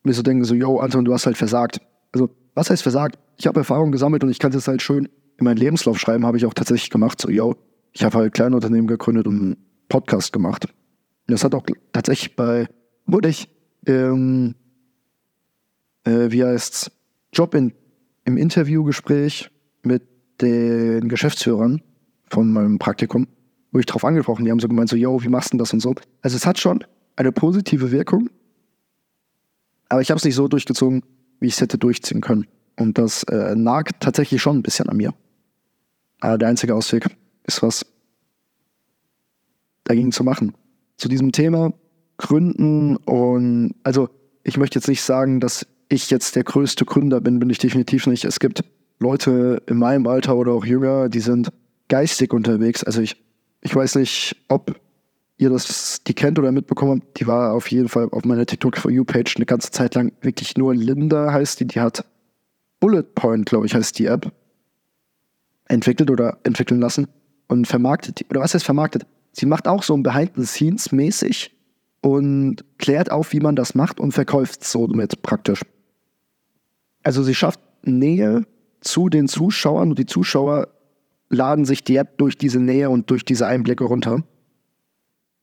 mir 0.04 0.14
so 0.14 0.22
denken, 0.22 0.44
so, 0.46 0.56
yo, 0.56 0.80
Anton, 0.80 1.06
du 1.06 1.14
hast 1.14 1.26
halt 1.26 1.38
versagt. 1.38 1.82
Also, 2.12 2.30
was 2.54 2.70
heißt 2.70 2.84
versagt? 2.84 3.20
Ich 3.38 3.48
habe 3.48 3.60
Erfahrung 3.60 3.92
gesammelt 3.92 4.24
und 4.24 4.30
ich 4.30 4.40
kann 4.40 4.54
es 4.54 4.68
halt 4.68 4.82
schön 4.82 5.10
in 5.38 5.46
meinen 5.46 5.58
Lebenslauf 5.58 6.00
schreiben, 6.00 6.26
habe 6.26 6.38
ich 6.38 6.46
auch 6.46 6.54
tatsächlich 6.54 6.90
gemacht. 6.90 7.20
So, 7.20 7.30
yo, 7.30 7.56
ich 7.94 8.04
habe 8.04 8.18
halt 8.18 8.34
Kleinunternehmen 8.34 8.88
gegründet 8.88 9.28
und 9.28 9.42
einen 9.42 9.58
Podcast 9.90 10.34
gemacht. 10.34 10.68
Das 11.28 11.44
hat 11.44 11.54
auch 11.54 11.66
tatsächlich 11.94 12.36
bei, 12.36 12.68
wurde 13.06 13.30
ich, 13.30 13.50
ähm, 13.86 14.56
äh, 16.04 16.32
wie 16.32 16.44
heißt's, 16.44 16.92
Job 17.34 17.56
in, 17.56 17.74
im 18.26 18.38
Interviewgespräch 18.38 19.50
mit 19.84 20.04
den 20.42 21.08
Geschäftsführern 21.08 21.82
von 22.30 22.52
meinem 22.52 22.80
Praktikum, 22.80 23.28
wo 23.72 23.80
ich 23.80 23.86
drauf 23.86 24.04
angesprochen, 24.04 24.46
die 24.46 24.52
haben 24.52 24.60
so 24.60 24.68
gemeint, 24.68 24.90
so, 24.90 24.96
yo, 24.96 25.24
wie 25.24 25.30
machst 25.30 25.54
du 25.54 25.58
das 25.58 25.72
und 25.72 25.80
so. 25.80 25.96
Also 26.22 26.36
es 26.36 26.46
hat 26.46 26.60
schon 26.60 26.84
eine 27.16 27.32
positive 27.32 27.92
Wirkung. 27.92 28.30
Aber 29.90 30.02
ich 30.02 30.10
habe 30.10 30.18
es 30.18 30.26
nicht 30.26 30.36
so 30.36 30.48
durchgezogen, 30.48 31.04
wie 31.40 31.48
ich 31.48 31.54
es 31.54 31.62
hätte 31.62 31.78
durchziehen 31.78 32.22
können. 32.22 32.48
Und 32.78 32.98
das 32.98 33.24
äh, 33.24 33.56
nagt 33.56 34.02
tatsächlich 34.02 34.42
schon 34.42 34.58
ein 34.58 34.64
bisschen 34.64 34.90
an 34.90 34.98
mir. 34.98 35.14
Aber 36.20 36.38
der 36.38 36.50
einzige 36.50 36.76
Ausweg 36.76 37.06
ist 37.44 37.64
was 37.64 37.86
dagegen 39.84 40.12
zu 40.12 40.24
machen. 40.24 40.54
Zu 40.98 41.10
diesem 41.10 41.32
Thema 41.32 41.74
Gründen 42.18 42.98
und 42.98 43.76
also 43.84 44.10
ich 44.44 44.58
möchte 44.58 44.80
jetzt 44.80 44.88
nicht 44.88 45.02
sagen, 45.02 45.40
dass 45.40 45.66
ich 45.90 46.10
jetzt 46.10 46.36
der 46.36 46.44
größte 46.44 46.86
Gründer 46.86 47.20
bin, 47.22 47.40
bin 47.40 47.50
ich 47.50 47.58
definitiv 47.58 48.08
nicht. 48.08 48.24
Es 48.24 48.40
gibt 48.40 48.64
Leute 49.00 49.62
in 49.68 49.78
meinem 49.78 50.08
Alter 50.08 50.36
oder 50.36 50.54
auch 50.54 50.66
jünger, 50.66 51.10
die 51.10 51.20
sind 51.20 51.52
geistig 51.90 52.34
unterwegs. 52.34 52.84
Also 52.84 53.02
ich, 53.02 53.22
ich 53.62 53.76
weiß 53.76 53.96
nicht, 53.96 54.38
ob 54.48 54.80
ihr 55.38 55.50
das, 55.50 56.04
die 56.04 56.14
kennt 56.14 56.38
oder 56.40 56.52
mitbekommen 56.52 57.02
habt. 57.02 57.20
Die 57.20 57.28
war 57.28 57.54
auf 57.54 57.70
jeden 57.72 57.90
Fall 57.90 58.08
auf 58.12 58.24
meiner 58.24 58.46
TikTok 58.46 58.78
For 58.78 58.92
You 58.92 59.04
Page 59.04 59.36
eine 59.36 59.46
ganze 59.46 59.72
Zeit 59.72 59.96
lang 59.96 60.14
wirklich 60.22 60.56
nur 60.56 60.76
Linda 60.76 61.34
heißt 61.34 61.60
die. 61.60 61.66
Die 61.66 61.80
hat 61.80 62.06
Bullet 62.80 63.04
Point, 63.16 63.48
glaube 63.48 63.66
ich, 63.66 63.74
heißt 63.74 63.98
die 64.00 64.06
App 64.06 64.32
entwickelt 65.68 66.12
oder 66.12 66.38
entwickeln 66.44 66.80
lassen 66.80 67.08
und 67.52 67.68
vermarktet. 67.68 68.26
Oder 68.30 68.40
was 68.40 68.54
heißt 68.54 68.64
vermarktet? 68.64 69.06
Sie 69.34 69.46
macht 69.46 69.68
auch 69.68 69.84
so 69.84 69.94
ein 69.94 70.04
Behind 70.04 70.32
the 70.36 70.46
Scenes 70.46 70.92
mäßig 70.92 71.56
und 72.02 72.64
klärt 72.78 73.12
auf, 73.12 73.34
wie 73.34 73.42
man 73.42 73.56
das 73.56 73.76
macht 73.76 74.00
und 74.00 74.14
verkauft 74.14 74.64
so 74.64 74.88
mit 74.88 75.22
praktisch. 75.22 75.62
Also 77.04 77.24
sie 77.24 77.36
schafft 77.36 77.60
Nähe 77.84 78.46
zu 78.80 79.10
den 79.10 79.28
Zuschauern 79.28 79.90
und 79.90 80.00
die 80.00 80.06
Zuschauer 80.06 80.70
laden 81.30 81.66
sich 81.66 81.84
die 81.84 81.98
App 81.98 82.18
durch 82.18 82.38
diese 82.38 82.60
Nähe 82.60 82.90
und 82.90 83.10
durch 83.10 83.26
diese 83.26 83.48
Einblicke 83.48 83.84
runter. 83.84 84.14
Und 84.14 84.26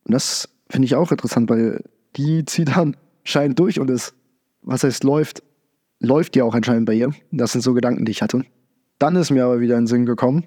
das 0.05 0.49
finde 0.71 0.87
ich 0.87 0.95
auch 0.95 1.11
interessant, 1.13 1.51
weil 1.51 1.85
die 2.17 2.45
zieht 2.45 2.77
dann 2.77 2.97
scheint 3.25 3.59
durch 3.59 3.81
und 3.81 3.91
es, 3.91 4.15
was 4.63 4.83
heißt 4.83 5.05
läuft, 5.05 5.43
läuft 6.01 6.37
ja 6.37 6.45
auch 6.45 6.55
anscheinend 6.55 6.87
bei 6.87 6.95
ihr. 6.95 7.13
Das 7.31 7.53
sind 7.53 7.61
so 7.61 7.75
Gedanken, 7.75 8.05
die 8.07 8.13
ich 8.13 8.23
hatte. 8.23 8.45
Dann 8.99 9.17
ist 9.17 9.31
mir 9.31 9.45
aber 9.45 9.61
wieder 9.61 9.77
in 9.77 9.83
den 9.83 9.87
Sinn 9.87 10.07
gekommen, 10.07 10.45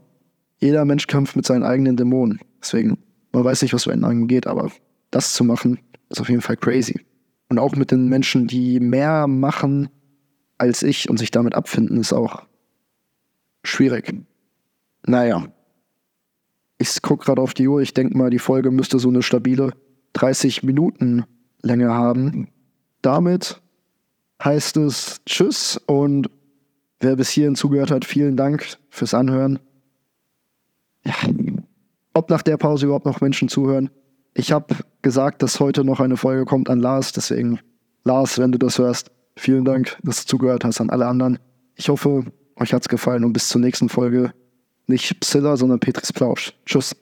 jeder 0.61 0.85
Mensch 0.85 1.07
kämpft 1.07 1.35
mit 1.35 1.45
seinen 1.45 1.63
eigenen 1.63 1.97
Dämonen. 1.97 2.39
Deswegen, 2.61 2.97
man 3.31 3.43
weiß 3.43 3.61
nicht, 3.63 3.73
was 3.73 3.83
für 3.83 3.91
einen 3.91 4.05
angeht, 4.05 4.47
aber 4.47 4.71
das 5.09 5.33
zu 5.33 5.43
machen, 5.43 5.79
ist 6.09 6.21
auf 6.21 6.29
jeden 6.29 6.41
Fall 6.41 6.57
crazy. 6.57 7.01
Und 7.49 7.59
auch 7.59 7.75
mit 7.75 7.91
den 7.91 8.07
Menschen, 8.07 8.47
die 8.47 8.79
mehr 8.79 9.27
machen 9.27 9.89
als 10.57 10.83
ich 10.83 11.09
und 11.09 11.17
sich 11.17 11.31
damit 11.31 11.55
abfinden, 11.55 11.97
ist 11.97 12.13
auch 12.13 12.43
schwierig. 13.63 14.13
Naja. 15.05 15.47
Ich 16.77 17.01
gucke 17.01 17.25
gerade 17.25 17.41
auf 17.41 17.53
die 17.53 17.67
Uhr. 17.67 17.81
Ich 17.81 17.93
denke 17.93 18.17
mal, 18.17 18.29
die 18.29 18.39
Folge 18.39 18.71
müsste 18.71 18.99
so 18.99 19.09
eine 19.09 19.23
stabile 19.23 19.73
30 20.13 20.63
Minuten 20.63 21.25
Länge 21.61 21.89
haben. 21.89 22.47
Damit 23.01 23.61
heißt 24.43 24.77
es 24.77 25.21
Tschüss 25.25 25.77
und 25.87 26.29
wer 26.99 27.15
bis 27.15 27.29
hierhin 27.29 27.55
zugehört 27.55 27.91
hat, 27.91 28.05
vielen 28.05 28.37
Dank 28.37 28.77
fürs 28.89 29.13
Anhören. 29.13 29.59
Ja. 31.05 31.13
Ob 32.13 32.29
nach 32.29 32.41
der 32.41 32.57
Pause 32.57 32.85
überhaupt 32.85 33.05
noch 33.05 33.21
Menschen 33.21 33.47
zuhören. 33.47 33.89
Ich 34.33 34.51
habe 34.51 34.75
gesagt, 35.01 35.41
dass 35.41 35.59
heute 35.59 35.83
noch 35.83 35.99
eine 35.99 36.17
Folge 36.17 36.45
kommt 36.45 36.69
an 36.69 36.79
Lars, 36.79 37.11
deswegen 37.11 37.59
Lars, 38.03 38.37
wenn 38.39 38.51
du 38.51 38.57
das 38.57 38.77
hörst, 38.79 39.11
vielen 39.35 39.65
Dank, 39.65 39.97
dass 40.03 40.25
du 40.25 40.29
zugehört 40.29 40.63
hast 40.63 40.81
an 40.81 40.89
alle 40.89 41.07
anderen. 41.07 41.39
Ich 41.75 41.89
hoffe, 41.89 42.25
euch 42.55 42.73
hat's 42.73 42.89
gefallen 42.89 43.23
und 43.23 43.33
bis 43.33 43.47
zur 43.47 43.61
nächsten 43.61 43.89
Folge 43.89 44.33
nicht 44.87 45.19
Psilla, 45.19 45.57
sondern 45.57 45.79
Petris 45.79 46.13
Plausch. 46.13 46.53
Tschüss. 46.65 46.95